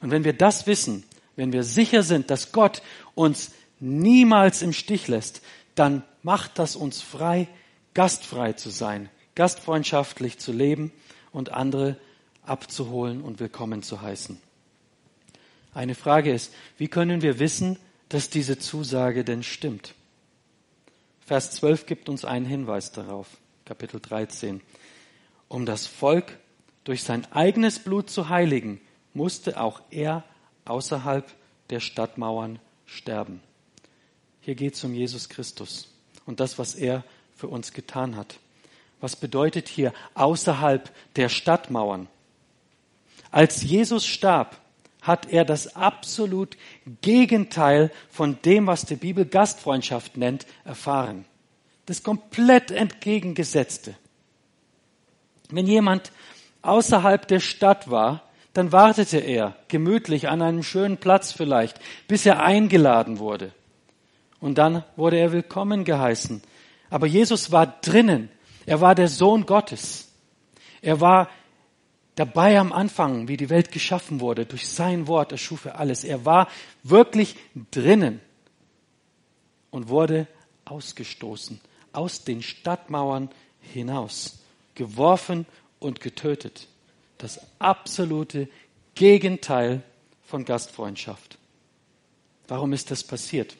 Und 0.00 0.12
wenn 0.12 0.22
wir 0.22 0.34
das 0.34 0.68
wissen, 0.68 1.02
wenn 1.34 1.52
wir 1.52 1.64
sicher 1.64 2.04
sind, 2.04 2.30
dass 2.30 2.52
Gott 2.52 2.80
uns 3.16 3.50
niemals 3.80 4.62
im 4.62 4.72
Stich 4.72 5.08
lässt, 5.08 5.42
dann 5.74 6.04
macht 6.22 6.60
das 6.60 6.76
uns 6.76 7.02
frei, 7.02 7.48
gastfrei 7.92 8.52
zu 8.52 8.70
sein, 8.70 9.10
gastfreundschaftlich 9.34 10.38
zu 10.38 10.52
leben 10.52 10.92
und 11.32 11.52
andere 11.52 11.96
abzuholen 12.44 13.22
und 13.22 13.40
willkommen 13.40 13.82
zu 13.82 14.00
heißen. 14.00 14.40
Eine 15.72 15.94
Frage 15.94 16.32
ist, 16.32 16.52
wie 16.78 16.88
können 16.88 17.22
wir 17.22 17.38
wissen, 17.38 17.78
dass 18.08 18.30
diese 18.30 18.58
Zusage 18.58 19.24
denn 19.24 19.42
stimmt? 19.42 19.94
Vers 21.26 21.52
12 21.52 21.86
gibt 21.86 22.08
uns 22.08 22.24
einen 22.24 22.46
Hinweis 22.46 22.92
darauf, 22.92 23.26
Kapitel 23.64 23.98
13. 24.00 24.60
Um 25.48 25.66
das 25.66 25.86
Volk 25.86 26.38
durch 26.84 27.02
sein 27.02 27.26
eigenes 27.32 27.78
Blut 27.78 28.10
zu 28.10 28.28
heiligen, 28.28 28.80
musste 29.14 29.60
auch 29.60 29.80
er 29.90 30.22
außerhalb 30.64 31.26
der 31.70 31.80
Stadtmauern 31.80 32.58
sterben. 32.86 33.40
Hier 34.40 34.54
geht 34.54 34.74
es 34.74 34.84
um 34.84 34.94
Jesus 34.94 35.28
Christus 35.28 35.88
und 36.26 36.40
das, 36.40 36.58
was 36.58 36.74
er 36.74 37.04
für 37.34 37.48
uns 37.48 37.72
getan 37.72 38.16
hat. 38.16 38.38
Was 39.04 39.16
bedeutet 39.16 39.68
hier 39.68 39.92
außerhalb 40.14 40.90
der 41.16 41.28
Stadtmauern? 41.28 42.08
Als 43.30 43.62
Jesus 43.62 44.06
starb, 44.06 44.58
hat 45.02 45.30
er 45.30 45.44
das 45.44 45.76
absolut 45.76 46.56
Gegenteil 47.02 47.90
von 48.08 48.38
dem, 48.46 48.66
was 48.66 48.86
die 48.86 48.96
Bibel 48.96 49.26
Gastfreundschaft 49.26 50.16
nennt, 50.16 50.46
erfahren. 50.64 51.26
Das 51.84 52.02
komplett 52.02 52.70
entgegengesetzte. 52.70 53.94
Wenn 55.50 55.66
jemand 55.66 56.10
außerhalb 56.62 57.28
der 57.28 57.40
Stadt 57.40 57.90
war, 57.90 58.22
Dann 58.54 58.70
wartete 58.70 59.18
er 59.18 59.56
gemütlich 59.66 60.28
an 60.28 60.40
einem 60.40 60.62
schönen 60.62 60.96
Platz 60.96 61.32
vielleicht, 61.32 61.80
bis 62.06 62.24
er 62.24 62.42
eingeladen 62.42 63.18
wurde. 63.18 63.52
Und 64.40 64.58
dann 64.58 64.84
wurde 64.96 65.18
er 65.18 65.32
willkommen 65.32 65.84
geheißen. 65.84 66.40
Aber 66.88 67.08
Jesus 67.08 67.50
war 67.50 67.66
drinnen. 67.66 68.30
Er 68.66 68.80
war 68.80 68.94
der 68.94 69.08
Sohn 69.08 69.46
Gottes. 69.46 70.12
Er 70.80 71.00
war 71.00 71.28
dabei 72.14 72.58
am 72.58 72.72
Anfang, 72.72 73.28
wie 73.28 73.36
die 73.36 73.50
Welt 73.50 73.72
geschaffen 73.72 74.20
wurde. 74.20 74.46
Durch 74.46 74.68
sein 74.68 75.06
Wort 75.06 75.32
erschuf 75.32 75.64
er 75.64 75.78
alles. 75.78 76.04
Er 76.04 76.24
war 76.24 76.48
wirklich 76.82 77.36
drinnen 77.70 78.20
und 79.70 79.88
wurde 79.88 80.26
ausgestoßen 80.64 81.60
aus 81.92 82.24
den 82.24 82.42
Stadtmauern 82.42 83.30
hinaus, 83.60 84.40
geworfen 84.74 85.46
und 85.78 86.00
getötet. 86.00 86.68
Das 87.18 87.40
absolute 87.58 88.48
Gegenteil 88.94 89.82
von 90.22 90.44
Gastfreundschaft. 90.44 91.38
Warum 92.48 92.72
ist 92.72 92.90
das 92.90 93.02
passiert? 93.02 93.56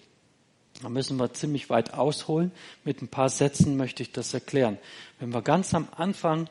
Da 0.85 0.90
müssen 0.90 1.18
wir 1.18 1.33
ziemlich 1.33 1.70
weit 1.70 1.94
ausholen. 1.94 2.53
Mit 2.85 3.01
ein 3.01 3.09
paar 3.09 3.31
Sätzen 3.31 3.79
möchte 3.79 4.03
ich 4.03 4.12
das 4.12 4.35
erklären. 4.35 4.77
Wenn 5.18 5.33
wir 5.33 5.40
ganz 5.40 5.73
am 5.73 5.88
Anfang 5.97 6.51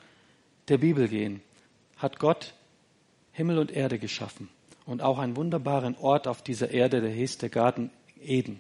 der 0.70 0.80
Bibel 0.80 1.08
gehen, 1.08 1.44
hat 1.98 2.18
Gott 2.18 2.56
Himmel 3.32 3.60
und 3.60 3.72
Erde 3.72 4.00
geschaffen 4.00 4.50
und 4.88 5.04
auch 5.04 5.20
einen 5.20 5.36
wunderbaren 5.36 5.96
Ort 5.98 6.28
auf 6.28 6.42
dieser 6.42 6.72
Erde, 6.72 7.00
der 7.00 7.12
hieß 7.12 7.38
der 7.38 7.50
Garten 7.50 7.92
Eden. 8.20 8.60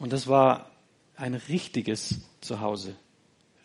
Und 0.00 0.12
das 0.12 0.26
war 0.26 0.68
ein 1.14 1.34
richtiges 1.34 2.22
Zuhause. 2.40 2.96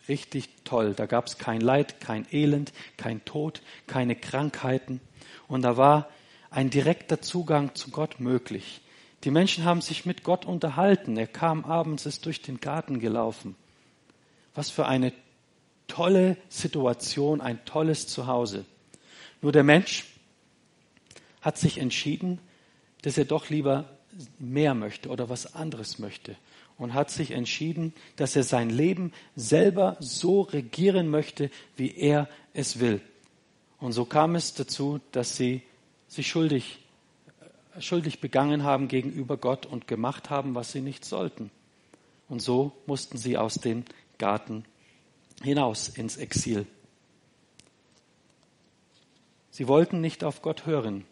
Richtig 0.08 0.48
toll. 0.62 0.94
Da 0.94 1.06
gab 1.06 1.26
es 1.26 1.36
kein 1.36 1.60
Leid, 1.60 2.00
kein 2.00 2.28
Elend, 2.30 2.72
kein 2.96 3.24
Tod, 3.24 3.60
keine 3.88 4.14
Krankheiten. 4.14 5.00
Und 5.48 5.62
da 5.62 5.76
war 5.76 6.10
ein 6.50 6.70
direkter 6.70 7.20
Zugang 7.20 7.74
zu 7.74 7.90
Gott 7.90 8.20
möglich. 8.20 8.82
Die 9.24 9.30
Menschen 9.30 9.64
haben 9.64 9.80
sich 9.80 10.06
mit 10.06 10.22
Gott 10.22 10.44
unterhalten. 10.44 11.16
Er 11.16 11.26
kam 11.26 11.64
abends, 11.64 12.06
ist 12.06 12.26
durch 12.26 12.40
den 12.42 12.60
Garten 12.60 13.00
gelaufen. 13.00 13.56
Was 14.54 14.70
für 14.70 14.86
eine 14.86 15.12
tolle 15.88 16.36
Situation, 16.48 17.40
ein 17.40 17.64
tolles 17.64 18.06
Zuhause. 18.06 18.64
Nur 19.42 19.52
der 19.52 19.64
Mensch 19.64 20.04
hat 21.40 21.58
sich 21.58 21.78
entschieden, 21.78 22.38
dass 23.02 23.18
er 23.18 23.24
doch 23.24 23.48
lieber 23.48 23.88
mehr 24.38 24.74
möchte 24.74 25.08
oder 25.08 25.28
was 25.28 25.54
anderes 25.54 25.98
möchte 25.98 26.36
und 26.76 26.94
hat 26.94 27.10
sich 27.10 27.32
entschieden, 27.32 27.92
dass 28.16 28.36
er 28.36 28.44
sein 28.44 28.70
Leben 28.70 29.12
selber 29.36 29.96
so 30.00 30.42
regieren 30.42 31.08
möchte, 31.08 31.50
wie 31.76 31.94
er 31.94 32.28
es 32.54 32.80
will. 32.80 33.00
Und 33.80 33.92
so 33.92 34.04
kam 34.04 34.34
es 34.34 34.54
dazu, 34.54 35.00
dass 35.12 35.36
sie 35.36 35.62
sich 36.08 36.28
schuldig, 36.28 36.78
schuldig 37.80 38.20
begangen 38.20 38.62
haben 38.62 38.88
gegenüber 38.88 39.36
Gott 39.36 39.66
und 39.66 39.86
gemacht 39.86 40.30
haben, 40.30 40.54
was 40.54 40.72
sie 40.72 40.80
nicht 40.80 41.04
sollten. 41.04 41.50
Und 42.28 42.40
so 42.40 42.72
mussten 42.86 43.18
sie 43.18 43.38
aus 43.38 43.54
dem 43.54 43.84
Garten 44.18 44.64
hinaus 45.42 45.88
ins 45.88 46.16
Exil. 46.16 46.66
Sie 49.50 49.66
wollten 49.66 50.00
nicht 50.00 50.24
auf 50.24 50.42
Gott 50.42 50.66
hören. 50.66 51.04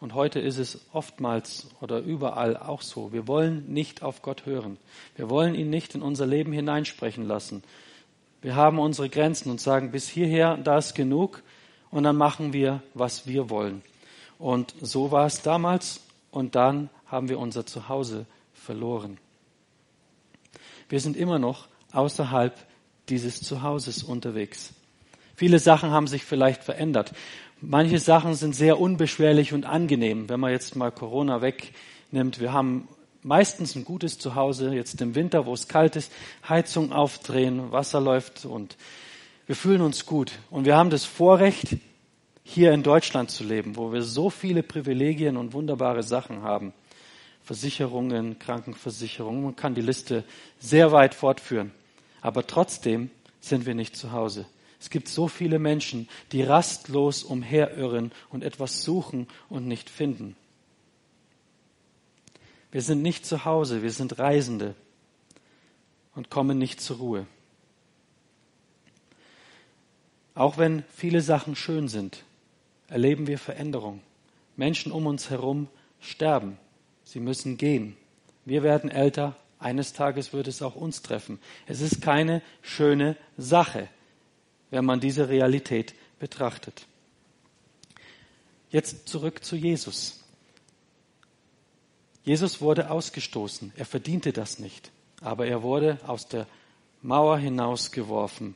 Und 0.00 0.12
heute 0.12 0.40
ist 0.40 0.58
es 0.58 0.86
oftmals 0.92 1.68
oder 1.80 2.00
überall 2.00 2.56
auch 2.56 2.82
so. 2.82 3.12
Wir 3.12 3.26
wollen 3.26 3.72
nicht 3.72 4.02
auf 4.02 4.20
Gott 4.20 4.44
hören. 4.44 4.76
Wir 5.14 5.30
wollen 5.30 5.54
ihn 5.54 5.70
nicht 5.70 5.94
in 5.94 6.02
unser 6.02 6.26
Leben 6.26 6.52
hineinsprechen 6.52 7.24
lassen. 7.24 7.62
Wir 8.42 8.54
haben 8.54 8.78
unsere 8.78 9.08
Grenzen 9.08 9.50
und 9.50 9.60
sagen, 9.60 9.92
bis 9.92 10.08
hierher, 10.08 10.58
da 10.58 10.76
ist 10.76 10.94
genug. 10.94 11.42
Und 11.90 12.02
dann 12.04 12.16
machen 12.16 12.52
wir, 12.52 12.82
was 12.92 13.26
wir 13.26 13.48
wollen. 13.48 13.82
Und 14.38 14.74
so 14.80 15.10
war 15.10 15.26
es 15.26 15.40
damals. 15.40 16.05
Und 16.36 16.54
dann 16.54 16.90
haben 17.06 17.30
wir 17.30 17.38
unser 17.38 17.64
Zuhause 17.64 18.26
verloren. 18.52 19.16
Wir 20.90 21.00
sind 21.00 21.16
immer 21.16 21.38
noch 21.38 21.66
außerhalb 21.92 22.54
dieses 23.08 23.40
Zuhauses 23.40 24.02
unterwegs. 24.02 24.74
Viele 25.34 25.58
Sachen 25.58 25.92
haben 25.92 26.06
sich 26.06 26.26
vielleicht 26.26 26.62
verändert. 26.62 27.14
Manche 27.62 27.98
Sachen 27.98 28.34
sind 28.34 28.54
sehr 28.54 28.78
unbeschwerlich 28.78 29.54
und 29.54 29.64
angenehm, 29.64 30.28
wenn 30.28 30.38
man 30.38 30.50
jetzt 30.50 30.76
mal 30.76 30.92
Corona 30.92 31.40
wegnimmt. 31.40 32.38
Wir 32.38 32.52
haben 32.52 32.86
meistens 33.22 33.74
ein 33.74 33.86
gutes 33.86 34.18
Zuhause, 34.18 34.74
jetzt 34.74 35.00
im 35.00 35.14
Winter, 35.14 35.46
wo 35.46 35.54
es 35.54 35.68
kalt 35.68 35.96
ist, 35.96 36.12
Heizung 36.46 36.92
aufdrehen, 36.92 37.72
Wasser 37.72 38.02
läuft 38.02 38.44
und 38.44 38.76
wir 39.46 39.56
fühlen 39.56 39.80
uns 39.80 40.04
gut. 40.04 40.32
Und 40.50 40.66
wir 40.66 40.76
haben 40.76 40.90
das 40.90 41.06
Vorrecht, 41.06 41.78
hier 42.48 42.72
in 42.72 42.84
Deutschland 42.84 43.28
zu 43.28 43.42
leben, 43.42 43.74
wo 43.74 43.92
wir 43.92 44.02
so 44.02 44.30
viele 44.30 44.62
Privilegien 44.62 45.36
und 45.36 45.52
wunderbare 45.52 46.04
Sachen 46.04 46.42
haben. 46.42 46.72
Versicherungen, 47.42 48.38
Krankenversicherungen, 48.38 49.42
man 49.42 49.56
kann 49.56 49.74
die 49.74 49.82
Liste 49.82 50.22
sehr 50.60 50.92
weit 50.92 51.14
fortführen. 51.14 51.72
Aber 52.22 52.46
trotzdem 52.46 53.10
sind 53.40 53.66
wir 53.66 53.74
nicht 53.74 53.96
zu 53.96 54.12
Hause. 54.12 54.46
Es 54.80 54.90
gibt 54.90 55.08
so 55.08 55.26
viele 55.26 55.58
Menschen, 55.58 56.08
die 56.30 56.42
rastlos 56.42 57.24
umherirren 57.24 58.12
und 58.30 58.44
etwas 58.44 58.82
suchen 58.84 59.26
und 59.48 59.66
nicht 59.66 59.90
finden. 59.90 60.36
Wir 62.70 62.82
sind 62.82 63.02
nicht 63.02 63.26
zu 63.26 63.44
Hause, 63.44 63.82
wir 63.82 63.92
sind 63.92 64.20
Reisende 64.20 64.76
und 66.14 66.30
kommen 66.30 66.58
nicht 66.58 66.80
zur 66.80 66.98
Ruhe. 66.98 67.26
Auch 70.36 70.58
wenn 70.58 70.84
viele 70.94 71.22
Sachen 71.22 71.56
schön 71.56 71.88
sind, 71.88 72.22
erleben 72.88 73.26
wir 73.26 73.38
Veränderung. 73.38 74.00
Menschen 74.56 74.92
um 74.92 75.06
uns 75.06 75.30
herum 75.30 75.68
sterben. 76.00 76.58
Sie 77.04 77.20
müssen 77.20 77.56
gehen. 77.56 77.96
Wir 78.44 78.62
werden 78.62 78.90
älter. 78.90 79.36
Eines 79.58 79.92
Tages 79.92 80.32
wird 80.32 80.48
es 80.48 80.62
auch 80.62 80.76
uns 80.76 81.02
treffen. 81.02 81.38
Es 81.66 81.80
ist 81.80 82.02
keine 82.02 82.42
schöne 82.62 83.16
Sache 83.36 83.88
wenn 84.70 84.84
man 84.84 85.00
diese 85.00 85.28
Realität 85.28 85.94
betrachtet. 86.18 86.86
Jetzt 88.70 89.08
zurück 89.08 89.44
zu 89.44 89.56
Jesus. 89.56 90.24
Jesus 92.24 92.60
wurde 92.60 92.90
ausgestoßen. 92.90 93.72
Er 93.76 93.84
verdiente 93.84 94.32
das 94.32 94.58
nicht. 94.58 94.90
Aber 95.20 95.46
er 95.46 95.62
wurde 95.62 95.98
aus 96.06 96.26
der 96.28 96.46
Mauer 97.00 97.38
hinausgeworfen. 97.38 98.54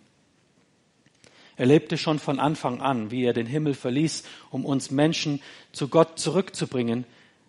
Er 1.61 1.67
lebte 1.67 1.99
schon 1.99 2.19
von 2.19 2.41
Anfang 2.41 2.81
an, 2.81 3.11
wie 3.11 3.23
er 3.23 3.35
den 3.35 3.45
Himmel 3.45 3.75
verließ, 3.75 4.23
um 4.49 4.65
uns 4.65 4.91
Menschen 4.91 5.43
zu 5.73 5.89
Gott 5.89 6.19
zurückzubringen. 6.19 7.05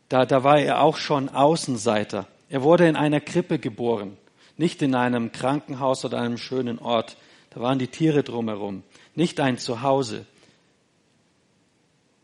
Da, 0.09 0.25
da 0.25 0.43
war 0.43 0.59
er 0.59 0.81
auch 0.81 0.97
schon 0.97 1.29
Außenseiter. 1.29 2.27
Er 2.49 2.61
wurde 2.61 2.89
in 2.89 2.97
einer 2.97 3.21
Krippe 3.21 3.57
geboren, 3.57 4.17
nicht 4.57 4.81
in 4.81 4.95
einem 4.95 5.31
Krankenhaus 5.31 6.03
oder 6.03 6.19
einem 6.19 6.37
schönen 6.37 6.77
Ort. 6.77 7.15
Da 7.51 7.61
waren 7.61 7.79
die 7.79 7.87
Tiere 7.87 8.21
drumherum, 8.21 8.83
nicht 9.15 9.39
ein 9.39 9.57
Zuhause. 9.57 10.25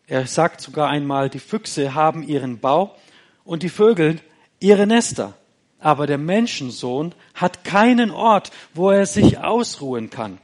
Er 0.07 0.27
sagt 0.27 0.59
sogar 0.59 0.89
einmal, 0.89 1.29
die 1.29 1.39
Füchse 1.39 1.95
haben 1.95 2.21
ihren 2.21 2.59
Bau 2.59 2.97
und 3.45 3.63
die 3.63 3.69
Vögel 3.69 4.19
ihre 4.59 4.87
Nester. 4.87 5.35
Aber 5.79 6.05
der 6.05 6.17
Menschensohn 6.17 7.15
hat 7.33 7.63
keinen 7.63 8.11
Ort, 8.11 8.51
wo 8.73 8.91
er 8.91 9.05
sich 9.05 9.37
ausruhen 9.37 10.09
kann. 10.09 10.39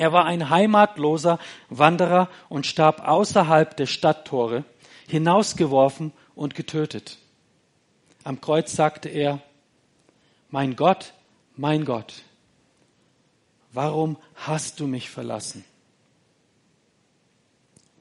Er 0.00 0.14
war 0.14 0.24
ein 0.24 0.48
heimatloser 0.48 1.38
Wanderer 1.68 2.30
und 2.48 2.66
starb 2.66 3.06
außerhalb 3.06 3.76
der 3.76 3.84
Stadttore, 3.84 4.64
hinausgeworfen 5.08 6.12
und 6.34 6.54
getötet. 6.54 7.18
Am 8.24 8.40
Kreuz 8.40 8.72
sagte 8.74 9.10
er, 9.10 9.42
mein 10.48 10.74
Gott, 10.74 11.12
mein 11.54 11.84
Gott, 11.84 12.22
warum 13.72 14.16
hast 14.36 14.80
du 14.80 14.86
mich 14.86 15.10
verlassen? 15.10 15.66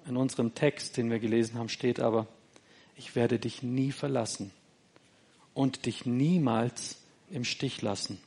In 0.08 0.16
unserem 0.16 0.56
Text, 0.56 0.96
den 0.96 1.12
wir 1.12 1.20
gelesen 1.20 1.60
haben, 1.60 1.68
steht 1.68 2.00
aber, 2.00 2.28
ich 2.96 3.14
werde 3.18 3.40
dich 3.40 3.62
nie 3.62 3.92
verlassen 3.92 4.52
und 5.54 5.86
dich 5.86 6.06
niemals 6.06 6.96
im 7.30 7.44
Stich 7.44 7.82
lassen. 7.82 8.22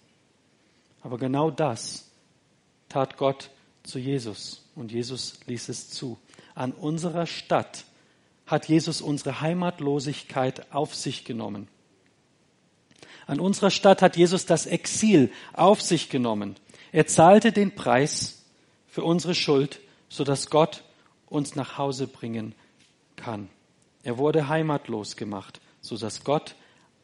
Aber 1.00 1.16
genau 1.16 1.50
das 1.50 2.11
tat 2.90 3.16
Gott 3.16 3.48
zu 3.83 3.99
Jesus 3.99 4.62
und 4.75 4.92
Jesus 4.92 5.40
ließ 5.47 5.68
es 5.68 5.90
zu. 5.90 6.18
An 6.55 6.73
unserer 6.73 7.27
Stadt 7.27 7.85
hat 8.47 8.68
Jesus 8.68 9.01
unsere 9.01 9.40
Heimatlosigkeit 9.40 10.73
auf 10.73 10.95
sich 10.95 11.25
genommen. 11.25 11.68
An 13.27 13.40
unserer 13.40 13.71
Stadt 13.71 14.03
hat 14.03 14.16
Jesus 14.16 14.47
das 14.47 14.66
Exil 14.66 15.31
auf 15.53 15.81
sich 15.81 16.11
genommen. 16.11 16.57
Er 16.90 17.07
zahlte 17.07 17.53
den 17.53 17.75
Preis 17.75 18.42
für 18.87 19.05
unsere 19.05 19.35
Schuld, 19.35 19.81
sodass 20.09 20.51
Gott 20.51 20.83
uns 21.27 21.55
nach 21.55 21.79
Hause 21.79 22.07
bringen 22.07 22.55
kann. 23.16 23.49
Er 24.03 24.18
wurde 24.18 24.49
heimatlos 24.49 25.16
gemacht, 25.16 25.61
sodass 25.81 26.25
Gott 26.25 26.57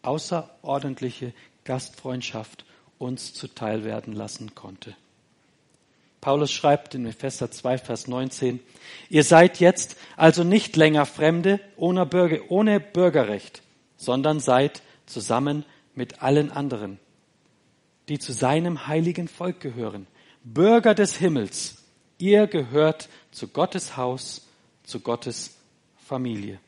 außerordentliche 0.03 1.33
Gastfreundschaft 1.65 2.65
uns 2.99 3.33
zuteil 3.33 3.85
werden 3.85 4.13
lassen 4.13 4.55
konnte. 4.55 4.97
Paulus 6.21 6.51
schreibt 6.51 6.95
in 6.95 7.07
Epheser 7.07 7.51
2, 7.51 7.79
Vers 7.79 8.09
19, 8.09 8.61
ihr 9.09 9.23
seid 9.23 9.61
jetzt 9.61 9.97
also 10.17 10.43
nicht 10.43 10.77
länger 10.77 11.07
Fremde 11.07 11.61
ohne, 11.77 12.07
Bürger, 12.07 12.41
ohne 12.49 12.81
Bürgerrecht, 12.81 13.63
sondern 13.97 14.41
seid 14.41 14.83
zusammen 15.07 15.65
mit 15.95 16.23
allen 16.23 16.51
anderen, 16.51 16.99
die 18.09 18.19
zu 18.19 18.33
seinem 18.33 18.89
heiligen 18.89 19.29
Volk 19.29 19.61
gehören, 19.61 20.07
Bürger 20.43 20.95
des 20.95 21.17
Himmels. 21.17 21.85
Ihr 22.19 22.49
gehört 22.49 23.09
zu 23.31 23.49
Gottes 23.49 23.97
Haus, 23.97 24.49
zu 24.83 25.01
Gottes 25.01 25.57
Familie. 26.05 26.59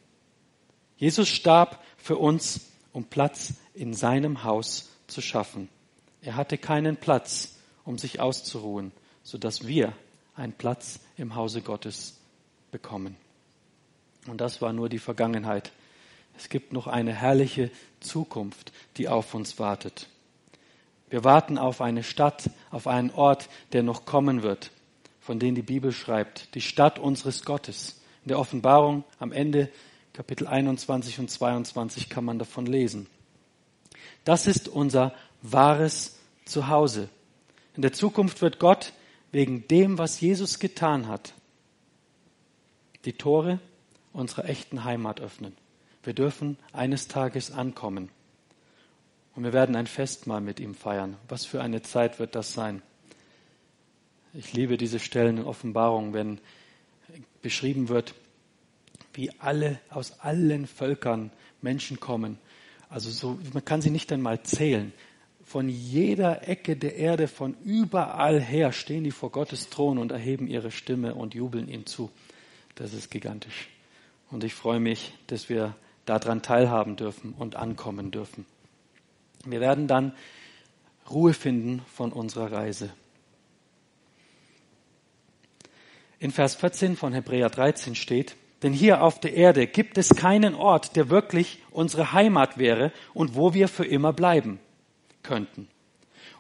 Jesus 0.97 1.29
starb 1.29 1.83
für 1.97 2.17
uns, 2.17 2.71
um 2.93 3.05
Platz 3.05 3.55
in 3.75 3.95
seinem 3.95 4.45
Haus 4.45 4.91
zu 5.09 5.21
schaffen. 5.21 5.69
Er 6.23 6.37
hatte 6.37 6.57
keinen 6.57 6.97
Platz, 6.97 7.57
um 7.85 7.99
sich 7.99 8.21
auszuruhen 8.21 8.93
sodass 9.23 9.67
wir 9.67 9.93
einen 10.35 10.53
Platz 10.53 11.01
im 11.17 11.35
Hause 11.35 11.63
Gottes 11.63 12.19
bekommen. 12.71 13.17
Und 14.27 14.41
das 14.41 14.61
war 14.63 14.73
nur 14.73 14.89
die 14.89 14.99
Vergangenheit. 14.99 15.73
Es 16.37 16.49
gibt 16.49 16.73
noch 16.73 16.87
eine 16.87 17.13
herrliche 17.13 17.71
Zukunft, 18.01 18.73
die 18.97 19.09
auf 19.09 19.35
uns 19.35 19.59
wartet. 19.59 20.09
Wir 21.09 21.25
warten 21.25 21.59
auf 21.59 21.81
eine 21.81 22.03
Stadt, 22.03 22.51
auf 22.71 22.87
einen 22.87 23.11
Ort, 23.11 23.49
der 23.73 23.83
noch 23.83 24.05
kommen 24.05 24.43
wird, 24.43 24.71
von 25.21 25.39
dem 25.39 25.55
die 25.55 25.63
Bibel 25.63 25.93
schreibt, 25.93 26.55
die 26.55 26.61
Stadt 26.61 26.99
unseres 26.99 27.45
Gottes. 27.45 28.01
In 28.25 28.29
der 28.29 28.39
Offenbarung 28.39 29.05
am 29.19 29.33
Ende 29.33 29.71
Kapitel 30.13 30.47
21 30.47 31.19
und 31.19 31.31
22 31.31 32.09
kann 32.09 32.25
man 32.25 32.39
davon 32.39 32.67
lesen. 32.67 33.07
Das 34.25 34.47
ist 34.47 34.69
unser 34.69 35.15
wahres 35.43 36.19
Zuhause. 36.45 37.09
In 37.75 37.83
der 37.83 37.93
Zukunft 37.93 38.43
wird 38.43 38.59
Gott 38.59 38.93
wegen 39.33 39.67
dem, 39.69 39.99
was 39.99 40.21
Jesus 40.21 40.59
getan 40.59 41.07
hat, 41.09 41.35
die 43.05 43.13
Tore 43.13 43.61
unserer 44.13 44.49
echten 44.49 44.85
Heimat 44.85 45.21
öffnen. 45.21 45.57
Wir 46.03 46.15
dürfen 46.15 46.57
eines 46.73 47.09
Tages 47.09 47.51
ankommen. 47.51 48.11
Und 49.35 49.45
wir 49.45 49.53
werden 49.53 49.77
ein 49.77 49.87
Festmahl 49.87 50.41
mit 50.41 50.59
ihm 50.59 50.75
feiern. 50.75 51.17
Was 51.29 51.45
für 51.45 51.63
eine 51.63 51.83
Zeit 51.83 52.19
wird 52.19 52.35
das 52.35 52.53
sein? 52.53 52.83
Ich 54.33 54.53
liebe 54.53 54.77
diese 54.77 54.99
Stellen 54.99 55.39
in 55.39 55.45
Offenbarung, 55.45 56.13
wenn 56.13 56.41
beschrieben 57.43 57.89
wird, 57.89 58.15
wie 59.15 59.31
alle 59.41 59.81
aus 59.89 60.21
allen 60.21 60.67
Völkern 60.67 61.31
Menschen 61.63 62.01
kommen. 62.01 62.39
Also 62.89 63.11
so, 63.11 63.39
man 63.53 63.65
kann 63.65 63.83
sie 63.83 63.91
nicht 63.91 64.13
einmal 64.13 64.43
zählen 64.43 64.93
von 65.51 65.69
jeder 65.69 66.47
Ecke 66.49 66.77
der 66.77 66.95
Erde, 66.95 67.27
von 67.27 67.57
überall 67.65 68.41
her 68.41 68.71
stehen 68.71 69.03
die 69.03 69.11
vor 69.11 69.33
Gottes 69.33 69.69
Thron 69.69 69.99
und 69.99 70.13
erheben 70.13 70.47
ihre 70.47 70.71
Stimme 70.71 71.17
und 71.17 71.35
jubeln 71.35 71.67
ihm 71.67 71.87
zu. 71.87 72.09
Das 72.77 72.95
ist 72.95 73.11
gigantisch. 73.11 73.69
Und 74.31 74.45
ich 74.45 74.55
freue 74.55 74.79
mich, 74.79 75.13
dass 75.27 75.49
wir 75.49 75.75
daran 76.07 76.43
teilhaben 76.43 76.95
dürfen 76.95 77.35
und 77.37 77.57
ankommen 77.57 78.13
dürfen. 78.13 78.47
Wir 79.45 79.59
werden 79.59 79.89
dann 79.89 80.13
Ruhe 81.11 81.35
finden 81.35 81.83
von 81.93 82.13
unserer 82.13 82.53
Reise. 82.53 82.93
In 86.21 86.31
Vers 86.31 86.55
14 86.55 86.97
von 86.97 87.13
Hebräer 87.13 87.51
13 87.51 87.97
steht, 87.97 88.37
denn 88.63 88.73
hier 88.73 89.03
auf 89.03 89.19
der 89.19 89.35
Erde 89.35 89.67
gibt 89.67 89.99
es 89.99 90.11
keinen 90.11 90.55
Ort, 90.55 90.95
der 90.95 91.11
wirklich 91.11 91.59
unsere 91.73 92.13
Heimat 92.13 92.57
wäre 92.57 92.93
und 93.15 93.35
wo 93.35 93.53
wir 93.53 93.67
für 93.67 93.85
immer 93.85 94.13
bleiben 94.13 94.61
könnten. 95.23 95.69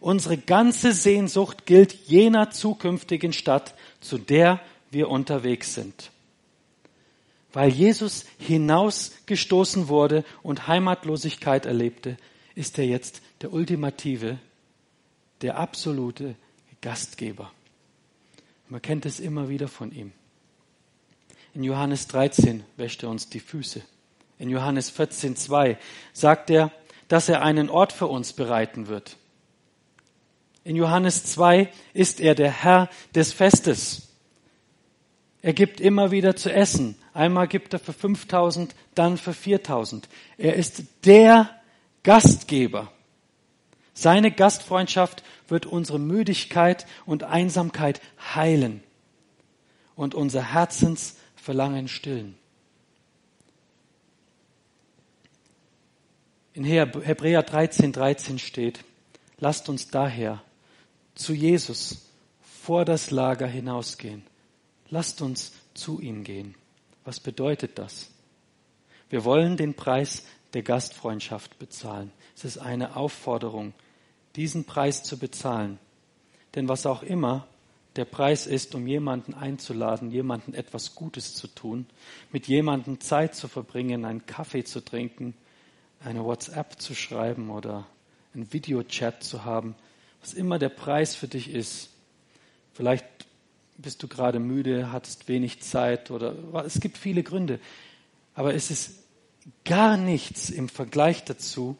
Unsere 0.01 0.39
ganze 0.39 0.93
Sehnsucht 0.93 1.67
gilt 1.67 1.93
jener 2.07 2.51
zukünftigen 2.51 3.33
Stadt, 3.33 3.75
zu 4.01 4.17
der 4.17 4.61
wir 4.91 5.09
unterwegs 5.09 5.75
sind. 5.75 6.11
Weil 7.53 7.71
Jesus 7.71 8.25
hinausgestoßen 8.39 9.89
wurde 9.89 10.25
und 10.43 10.69
Heimatlosigkeit 10.69 11.67
erlebte, 11.67 12.17
ist 12.55 12.79
er 12.79 12.87
jetzt 12.87 13.23
der 13.43 13.53
ultimative, 13.53 14.39
der 15.43 15.59
absolute 15.59 16.35
Gastgeber. 16.81 17.51
Man 18.69 18.81
kennt 18.81 19.05
es 19.05 19.21
immer 19.21 19.49
wieder 19.49 19.69
von 19.69 19.93
ihm. 19.93 20.13
In 21.55 21.65
Johannes 21.65 22.07
13 22.07 22.63
wäscht 22.77 23.03
er 23.03 23.11
uns 23.11 23.29
die 23.29 23.41
Füße. 23.41 23.83
In 24.39 24.49
Johannes 24.49 24.91
14, 24.91 25.37
2 25.37 25.77
sagt 26.13 26.51
er, 26.51 26.71
dass 27.11 27.29
er 27.29 27.43
einen 27.43 27.69
Ort 27.71 27.93
für 27.93 28.07
uns 28.07 28.33
bereiten 28.33 28.87
wird. 28.87 29.17
In 30.63 30.77
Johannes 30.77 31.25
2 31.25 31.69
ist 31.93 32.21
er 32.21 32.37
der 32.37 32.53
Herr 32.53 32.89
des 33.17 33.33
Festes. 33.33 34.11
Er 35.43 35.53
gibt 35.53 35.81
immer 35.81 36.13
wieder 36.13 36.37
zu 36.37 36.53
essen. 36.53 36.95
Einmal 37.13 37.49
gibt 37.49 37.73
er 37.73 37.81
für 37.81 37.93
5000, 37.93 38.77
dann 38.95 39.19
für 39.19 39.33
4000. 39.33 40.09
Er 40.39 40.55
ist 40.55 40.85
der 41.05 41.51
Gastgeber. 42.05 42.93
Seine 43.93 44.31
Gastfreundschaft 44.31 45.25
wird 45.49 45.67
unsere 45.67 45.99
Müdigkeit 45.99 46.87
und 47.07 47.25
Einsamkeit 47.25 48.01
heilen 48.37 48.85
und 49.97 50.15
unser 50.15 50.53
Herzensverlangen 50.53 51.89
stillen. 51.89 52.40
In 56.53 56.65
Hebräer 56.65 57.43
13, 57.43 57.93
13 57.93 58.39
steht, 58.39 58.85
lasst 59.39 59.69
uns 59.69 59.89
daher 59.89 60.43
zu 61.15 61.33
Jesus 61.33 62.09
vor 62.43 62.85
das 62.85 63.11
Lager 63.11 63.47
hinausgehen. 63.47 64.23
Lasst 64.89 65.23
uns 65.23 65.53
zu 65.75 66.01
ihm 66.01 66.25
gehen. 66.25 66.57
Was 67.05 67.21
bedeutet 67.21 67.79
das? 67.79 68.11
Wir 69.09 69.25
wollen 69.25 69.57
den 69.57 69.75
Preis 69.75 70.25
der 70.53 70.63
Gastfreundschaft 70.63 71.59
bezahlen. 71.59 72.11
Es 72.37 72.45
ist 72.45 72.59
eine 72.59 72.97
Aufforderung, 72.97 73.73
diesen 74.35 74.65
Preis 74.65 75.05
zu 75.05 75.19
bezahlen. 75.19 75.79
Denn 76.57 76.69
was 76.69 76.87
auch 76.87 77.05
immer 77.05 77.47
der 77.97 78.05
Preis 78.05 78.47
ist, 78.47 78.75
um 78.75 78.87
jemanden 78.87 79.35
einzuladen, 79.35 80.11
jemanden 80.11 80.55
etwas 80.55 80.97
Gutes 80.97 81.35
zu 81.35 81.47
tun, 81.47 81.87
mit 82.33 82.49
jemandem 82.49 83.01
Zeit 83.01 83.37
zu 83.37 83.47
verbringen, 83.47 84.05
einen 84.05 84.27
Kaffee 84.27 84.65
zu 84.65 84.85
trinken, 84.85 85.35
eine 86.05 86.25
WhatsApp 86.25 86.81
zu 86.81 86.95
schreiben 86.95 87.51
oder 87.51 87.87
einen 88.35 88.53
Videochat 88.53 89.23
zu 89.23 89.45
haben, 89.45 89.75
was 90.21 90.35
immer 90.35 90.59
der 90.59 90.69
Preis 90.69 91.15
für 91.15 91.29
dich 91.29 91.51
ist. 91.51 91.91
Vielleicht 92.73 93.05
bist 93.77 94.03
du 94.03 94.09
gerade 94.09 94.39
müde, 94.39 94.93
hattest 94.93 95.29
wenig 95.29 95.61
Zeit 95.63 96.11
oder 96.11 96.35
es 96.65 96.81
gibt 96.81 96.99
viele 96.99 97.23
Gründe. 97.23 97.61
Aber 98.35 98.55
es 98.55 98.71
ist 98.71 98.95
gar 99.65 99.97
nichts 99.97 100.51
im 100.51 100.69
Vergleich 100.69 101.25
dazu, 101.25 101.77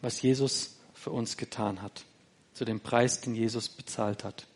was 0.00 0.22
Jesus 0.22 0.76
für 0.94 1.10
uns 1.10 1.36
getan 1.36 1.82
hat, 1.82 2.04
zu 2.54 2.64
dem 2.64 2.80
Preis, 2.80 3.20
den 3.20 3.34
Jesus 3.34 3.68
bezahlt 3.68 4.24
hat. 4.24 4.46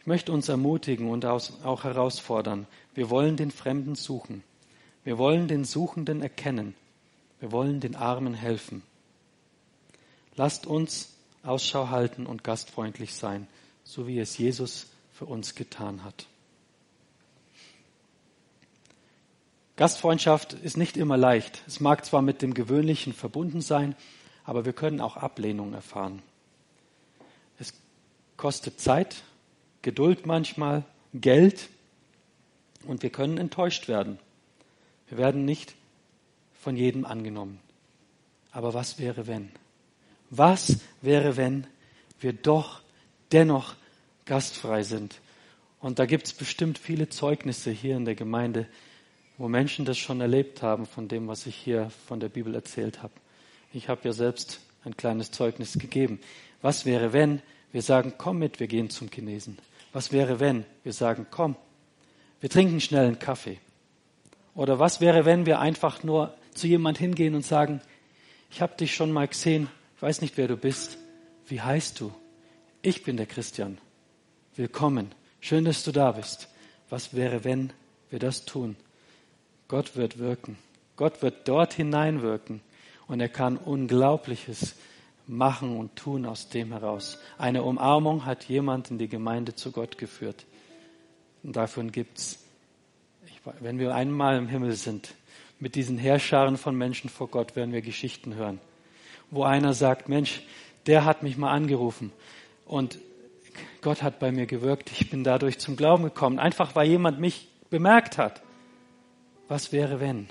Ich 0.00 0.06
möchte 0.06 0.32
uns 0.32 0.48
ermutigen 0.48 1.10
und 1.10 1.26
auch 1.26 1.84
herausfordern. 1.84 2.66
Wir 2.94 3.10
wollen 3.10 3.36
den 3.36 3.50
Fremden 3.50 3.94
suchen. 3.94 4.42
Wir 5.04 5.18
wollen 5.18 5.46
den 5.46 5.64
Suchenden 5.64 6.22
erkennen. 6.22 6.74
Wir 7.40 7.52
wollen 7.52 7.80
den 7.80 7.96
Armen 7.96 8.34
helfen. 8.34 8.82
Lasst 10.36 10.66
uns 10.66 11.14
Ausschau 11.42 11.88
halten 11.88 12.26
und 12.26 12.44
gastfreundlich 12.44 13.14
sein, 13.14 13.48
so 13.82 14.06
wie 14.06 14.18
es 14.18 14.36
Jesus 14.38 14.86
für 15.12 15.24
uns 15.24 15.54
getan 15.54 16.04
hat. 16.04 16.26
Gastfreundschaft 19.76 20.52
ist 20.52 20.76
nicht 20.76 20.98
immer 20.98 21.16
leicht. 21.16 21.62
Es 21.66 21.80
mag 21.80 22.04
zwar 22.04 22.20
mit 22.20 22.42
dem 22.42 22.52
Gewöhnlichen 22.52 23.14
verbunden 23.14 23.62
sein, 23.62 23.96
aber 24.44 24.66
wir 24.66 24.74
können 24.74 25.00
auch 25.00 25.16
Ablehnung 25.16 25.72
erfahren. 25.72 26.22
Es 27.58 27.72
kostet 28.36 28.78
Zeit, 28.78 29.22
Geduld 29.80 30.26
manchmal, 30.26 30.84
Geld 31.14 31.70
und 32.86 33.02
wir 33.02 33.08
können 33.08 33.38
enttäuscht 33.38 33.88
werden. 33.88 34.18
Wir 35.08 35.16
werden 35.16 35.46
nicht 35.46 35.74
von 36.60 36.76
jedem 36.76 37.04
angenommen. 37.04 37.58
Aber 38.52 38.74
was 38.74 38.98
wäre, 38.98 39.26
wenn? 39.26 39.50
Was 40.28 40.78
wäre, 41.00 41.36
wenn 41.36 41.66
wir 42.20 42.32
doch 42.32 42.82
dennoch 43.32 43.74
gastfrei 44.26 44.82
sind? 44.82 45.20
Und 45.80 45.98
da 45.98 46.06
gibt 46.06 46.26
es 46.26 46.32
bestimmt 46.32 46.78
viele 46.78 47.08
Zeugnisse 47.08 47.70
hier 47.70 47.96
in 47.96 48.04
der 48.04 48.14
Gemeinde, 48.14 48.66
wo 49.38 49.48
Menschen 49.48 49.86
das 49.86 49.96
schon 49.96 50.20
erlebt 50.20 50.62
haben 50.62 50.86
von 50.86 51.08
dem, 51.08 51.26
was 51.26 51.46
ich 51.46 51.56
hier 51.56 51.90
von 52.06 52.20
der 52.20 52.28
Bibel 52.28 52.54
erzählt 52.54 53.02
habe. 53.02 53.14
Ich 53.72 53.88
habe 53.88 54.02
ja 54.04 54.12
selbst 54.12 54.60
ein 54.84 54.96
kleines 54.96 55.30
Zeugnis 55.30 55.78
gegeben. 55.78 56.20
Was 56.60 56.84
wäre, 56.84 57.14
wenn 57.14 57.40
wir 57.72 57.80
sagen, 57.80 58.14
komm 58.18 58.38
mit, 58.38 58.60
wir 58.60 58.66
gehen 58.66 58.90
zum 58.90 59.10
Chinesen? 59.10 59.58
Was 59.92 60.12
wäre, 60.12 60.40
wenn 60.40 60.64
wir 60.84 60.92
sagen, 60.92 61.26
komm, 61.30 61.56
wir 62.40 62.50
trinken 62.50 62.80
schnell 62.80 63.06
einen 63.06 63.18
Kaffee? 63.18 63.58
Oder 64.54 64.78
was 64.78 65.00
wäre, 65.00 65.24
wenn 65.24 65.46
wir 65.46 65.60
einfach 65.60 66.02
nur 66.02 66.34
zu 66.60 66.66
jemand 66.66 66.98
hingehen 66.98 67.34
und 67.34 67.44
sagen, 67.44 67.80
ich 68.50 68.60
habe 68.60 68.76
dich 68.76 68.94
schon 68.94 69.12
mal 69.12 69.26
gesehen, 69.26 69.68
ich 69.96 70.02
weiß 70.02 70.20
nicht, 70.20 70.36
wer 70.36 70.46
du 70.46 70.56
bist. 70.56 70.98
Wie 71.46 71.60
heißt 71.60 71.98
du? 71.98 72.12
Ich 72.82 73.02
bin 73.02 73.16
der 73.16 73.26
Christian. 73.26 73.78
willkommen. 74.56 75.12
Schön, 75.40 75.64
dass 75.64 75.84
du 75.84 75.92
da 75.92 76.12
bist. 76.12 76.48
Was 76.90 77.14
wäre, 77.14 77.44
wenn 77.44 77.72
wir 78.10 78.18
das 78.18 78.44
tun? 78.44 78.76
Gott 79.68 79.96
wird 79.96 80.18
wirken. 80.18 80.58
Gott 80.96 81.22
wird 81.22 81.48
dort 81.48 81.72
hineinwirken 81.72 82.60
und 83.06 83.20
er 83.20 83.30
kann 83.30 83.56
Unglaubliches 83.56 84.74
machen 85.26 85.78
und 85.78 85.96
tun 85.96 86.26
aus 86.26 86.50
dem 86.50 86.72
heraus. 86.72 87.18
Eine 87.38 87.62
Umarmung 87.62 88.26
hat 88.26 88.44
jemand 88.44 88.90
in 88.90 88.98
die 88.98 89.08
Gemeinde 89.08 89.54
zu 89.54 89.72
Gott 89.72 89.96
geführt. 89.96 90.44
Und 91.42 91.56
davon 91.56 91.90
gibt's, 91.90 92.44
wenn 93.60 93.78
wir 93.78 93.94
einmal 93.94 94.36
im 94.36 94.48
Himmel 94.48 94.72
sind, 94.72 95.14
mit 95.60 95.74
diesen 95.74 95.98
Herrscharen 95.98 96.56
von 96.56 96.74
Menschen 96.74 97.10
vor 97.10 97.28
Gott 97.28 97.54
werden 97.54 97.72
wir 97.72 97.82
Geschichten 97.82 98.34
hören, 98.34 98.60
wo 99.30 99.44
einer 99.44 99.74
sagt, 99.74 100.08
Mensch, 100.08 100.42
der 100.86 101.04
hat 101.04 101.22
mich 101.22 101.36
mal 101.36 101.52
angerufen 101.52 102.12
und 102.64 102.98
Gott 103.82 104.02
hat 104.02 104.18
bei 104.18 104.32
mir 104.32 104.46
gewirkt. 104.46 104.90
Ich 104.92 105.10
bin 105.10 105.24
dadurch 105.24 105.58
zum 105.58 105.76
Glauben 105.76 106.04
gekommen, 106.04 106.38
einfach 106.38 106.74
weil 106.74 106.88
jemand 106.88 107.20
mich 107.20 107.48
bemerkt 107.70 108.18
hat. 108.18 108.42
Was 109.48 109.72
wäre, 109.72 110.00
wenn? 110.00 110.28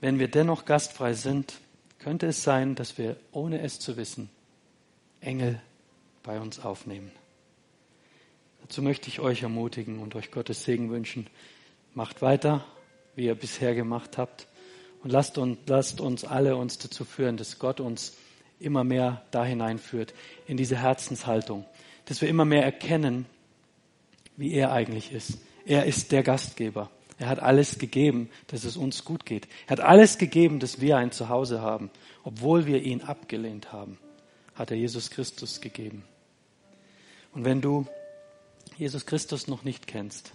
Wenn 0.00 0.18
wir 0.18 0.28
dennoch 0.28 0.64
gastfrei 0.64 1.14
sind, 1.14 1.54
könnte 1.98 2.26
es 2.26 2.42
sein, 2.42 2.74
dass 2.74 2.98
wir, 2.98 3.16
ohne 3.32 3.60
es 3.60 3.78
zu 3.78 3.96
wissen, 3.96 4.28
Engel 5.20 5.60
bei 6.22 6.40
uns 6.40 6.60
aufnehmen. 6.60 7.10
Dazu 8.62 8.82
möchte 8.82 9.08
ich 9.08 9.20
euch 9.20 9.42
ermutigen 9.42 10.00
und 10.00 10.14
euch 10.14 10.30
Gottes 10.30 10.64
Segen 10.64 10.90
wünschen. 10.90 11.26
Macht 11.94 12.22
weiter, 12.22 12.64
wie 13.16 13.26
ihr 13.26 13.34
bisher 13.34 13.74
gemacht 13.74 14.18
habt. 14.18 14.46
Und 15.02 15.10
lasst 15.10 15.38
uns, 15.38 15.58
lasst 15.66 16.00
uns 16.00 16.24
alle 16.24 16.56
uns 16.56 16.78
dazu 16.78 17.04
führen, 17.04 17.36
dass 17.36 17.58
Gott 17.58 17.80
uns 17.80 18.16
immer 18.58 18.84
mehr 18.84 19.22
da 19.30 19.44
hineinführt, 19.44 20.14
in 20.46 20.56
diese 20.56 20.76
Herzenshaltung, 20.76 21.64
dass 22.06 22.20
wir 22.20 22.28
immer 22.28 22.44
mehr 22.44 22.64
erkennen, 22.64 23.26
wie 24.36 24.52
er 24.52 24.72
eigentlich 24.72 25.12
ist. 25.12 25.38
Er 25.66 25.84
ist 25.84 26.12
der 26.12 26.22
Gastgeber. 26.22 26.90
Er 27.18 27.28
hat 27.28 27.40
alles 27.40 27.78
gegeben, 27.78 28.28
dass 28.48 28.64
es 28.64 28.76
uns 28.76 29.04
gut 29.04 29.24
geht. 29.24 29.46
Er 29.66 29.72
hat 29.72 29.80
alles 29.80 30.18
gegeben, 30.18 30.58
dass 30.58 30.80
wir 30.80 30.96
ein 30.96 31.12
Zuhause 31.12 31.60
haben. 31.60 31.90
Obwohl 32.24 32.66
wir 32.66 32.82
ihn 32.82 33.02
abgelehnt 33.02 33.72
haben, 33.72 33.98
hat 34.54 34.70
er 34.70 34.76
Jesus 34.76 35.10
Christus 35.10 35.60
gegeben. 35.60 36.04
Und 37.32 37.44
wenn 37.44 37.60
du 37.60 37.86
Jesus 38.76 39.06
Christus 39.06 39.46
noch 39.46 39.64
nicht 39.64 39.86
kennst, 39.86 40.32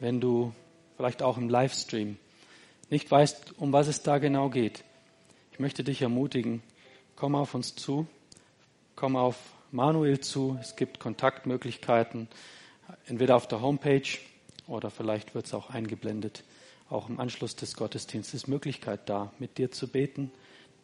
wenn 0.00 0.20
du 0.20 0.52
vielleicht 0.96 1.22
auch 1.22 1.36
im 1.36 1.48
Livestream 1.48 2.16
nicht 2.90 3.10
weißt, 3.10 3.58
um 3.58 3.72
was 3.72 3.88
es 3.88 4.02
da 4.02 4.18
genau 4.18 4.50
geht, 4.50 4.84
ich 5.52 5.60
möchte 5.60 5.84
dich 5.84 6.02
ermutigen, 6.02 6.62
komm 7.14 7.36
auf 7.36 7.54
uns 7.54 7.76
zu, 7.76 8.08
komm 8.96 9.14
auf 9.14 9.36
Manuel 9.70 10.20
zu. 10.20 10.58
Es 10.60 10.74
gibt 10.74 10.98
Kontaktmöglichkeiten, 10.98 12.28
entweder 13.06 13.36
auf 13.36 13.46
der 13.46 13.60
Homepage 13.60 14.18
oder 14.66 14.90
vielleicht 14.90 15.34
wird 15.34 15.46
es 15.46 15.54
auch 15.54 15.70
eingeblendet. 15.70 16.42
Auch 16.90 17.08
im 17.08 17.20
Anschluss 17.20 17.54
des 17.56 17.76
Gottesdienstes 17.76 18.42
ist 18.42 18.48
Möglichkeit 18.48 19.08
da, 19.08 19.32
mit 19.38 19.58
dir 19.58 19.70
zu 19.70 19.86
beten, 19.86 20.32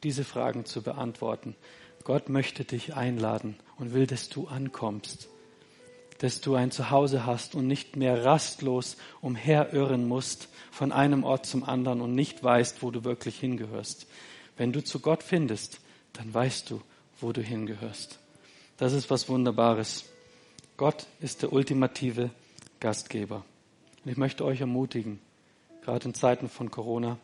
diese 0.04 0.24
Fragen 0.24 0.64
zu 0.64 0.82
beantworten. 0.82 1.56
Gott 2.04 2.28
möchte 2.28 2.64
dich 2.64 2.94
einladen 2.94 3.56
und 3.76 3.92
will, 3.92 4.06
dass 4.06 4.28
du 4.28 4.46
ankommst, 4.46 5.28
dass 6.20 6.42
du 6.42 6.54
ein 6.54 6.70
Zuhause 6.70 7.24
hast 7.24 7.54
und 7.54 7.66
nicht 7.66 7.96
mehr 7.96 8.24
rastlos 8.26 8.98
umherirren 9.22 10.06
musst 10.06 10.48
von 10.70 10.92
einem 10.92 11.24
Ort 11.24 11.46
zum 11.46 11.64
anderen 11.64 12.02
und 12.02 12.14
nicht 12.14 12.44
weißt, 12.44 12.82
wo 12.82 12.90
du 12.90 13.04
wirklich 13.04 13.40
hingehörst. 13.40 14.06
Wenn 14.58 14.70
du 14.70 14.84
zu 14.84 15.00
Gott 15.00 15.22
findest, 15.22 15.80
dann 16.12 16.32
weißt 16.32 16.68
du, 16.70 16.82
wo 17.22 17.32
du 17.32 17.40
hingehörst. 17.40 18.18
Das 18.76 18.92
ist 18.92 19.08
was 19.10 19.30
Wunderbares. 19.30 20.04
Gott 20.76 21.06
ist 21.20 21.40
der 21.40 21.54
ultimative 21.54 22.28
Gastgeber. 22.80 23.42
Und 24.04 24.10
ich 24.10 24.18
möchte 24.18 24.44
euch 24.44 24.60
ermutigen, 24.60 25.20
gerade 25.80 26.04
in 26.08 26.14
Zeiten 26.14 26.50
von 26.50 26.70
Corona, 26.70 27.18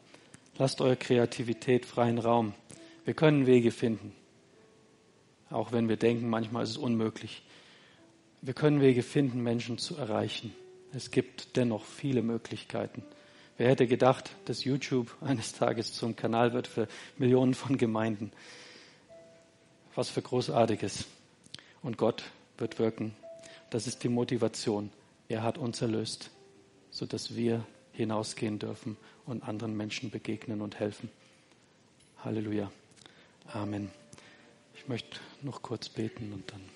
lasst 0.57 0.81
eure 0.81 0.97
Kreativität 0.97 1.85
freien 1.85 2.19
Raum. 2.19 2.55
Wir 3.05 3.13
können 3.13 3.47
Wege 3.47 3.73
finden, 3.73 4.15
auch 5.51 5.73
wenn 5.73 5.91
wir 5.91 5.99
denken, 5.99 6.31
manchmal 6.31 6.63
ist 6.63 6.71
es 6.71 6.77
unmöglich. 6.79 7.43
Wir 8.47 8.55
können 8.55 8.81
Wege 8.81 9.03
finden, 9.03 9.43
Menschen 9.43 9.77
zu 9.77 9.97
erreichen. 9.97 10.55
Es 10.93 11.11
gibt 11.11 11.57
dennoch 11.57 11.85
viele 11.85 12.23
Möglichkeiten. 12.23 13.03
Wer 13.59 13.71
hätte 13.71 13.89
gedacht, 13.89 14.31
dass 14.45 14.63
YouTube 14.63 15.17
eines 15.21 15.53
Tages 15.53 15.95
zum 15.95 16.15
Kanal 16.15 16.53
wird 16.53 16.69
für 16.69 16.87
Millionen 17.19 17.55
von 17.55 17.77
Gemeinden? 17.77 18.31
Was 19.97 20.11
für 20.11 20.23
Großartiges. 20.23 21.07
Und 21.83 21.99
Gott 21.99 22.23
wird 22.57 22.79
wirken. 22.79 23.17
Das 23.71 23.89
ist 23.89 24.05
die 24.05 24.09
Motivation. 24.09 24.91
Er 25.29 25.43
hat 25.43 25.59
uns 25.59 25.83
erlöst 25.83 26.31
sodass 26.93 27.35
wir 27.35 27.67
hinausgehen 27.93 28.61
dürfen 28.61 28.97
und 29.27 29.43
anderen 29.43 29.77
Menschen 29.77 30.11
begegnen 30.11 30.63
und 30.63 30.79
helfen. 30.79 31.11
Halleluja. 32.25 32.71
Amen. 33.53 33.91
Ich 34.77 34.87
möchte 34.87 35.19
noch 35.43 35.63
kurz 35.63 35.89
beten 35.89 36.33
und 36.33 36.51
dann. 36.53 36.76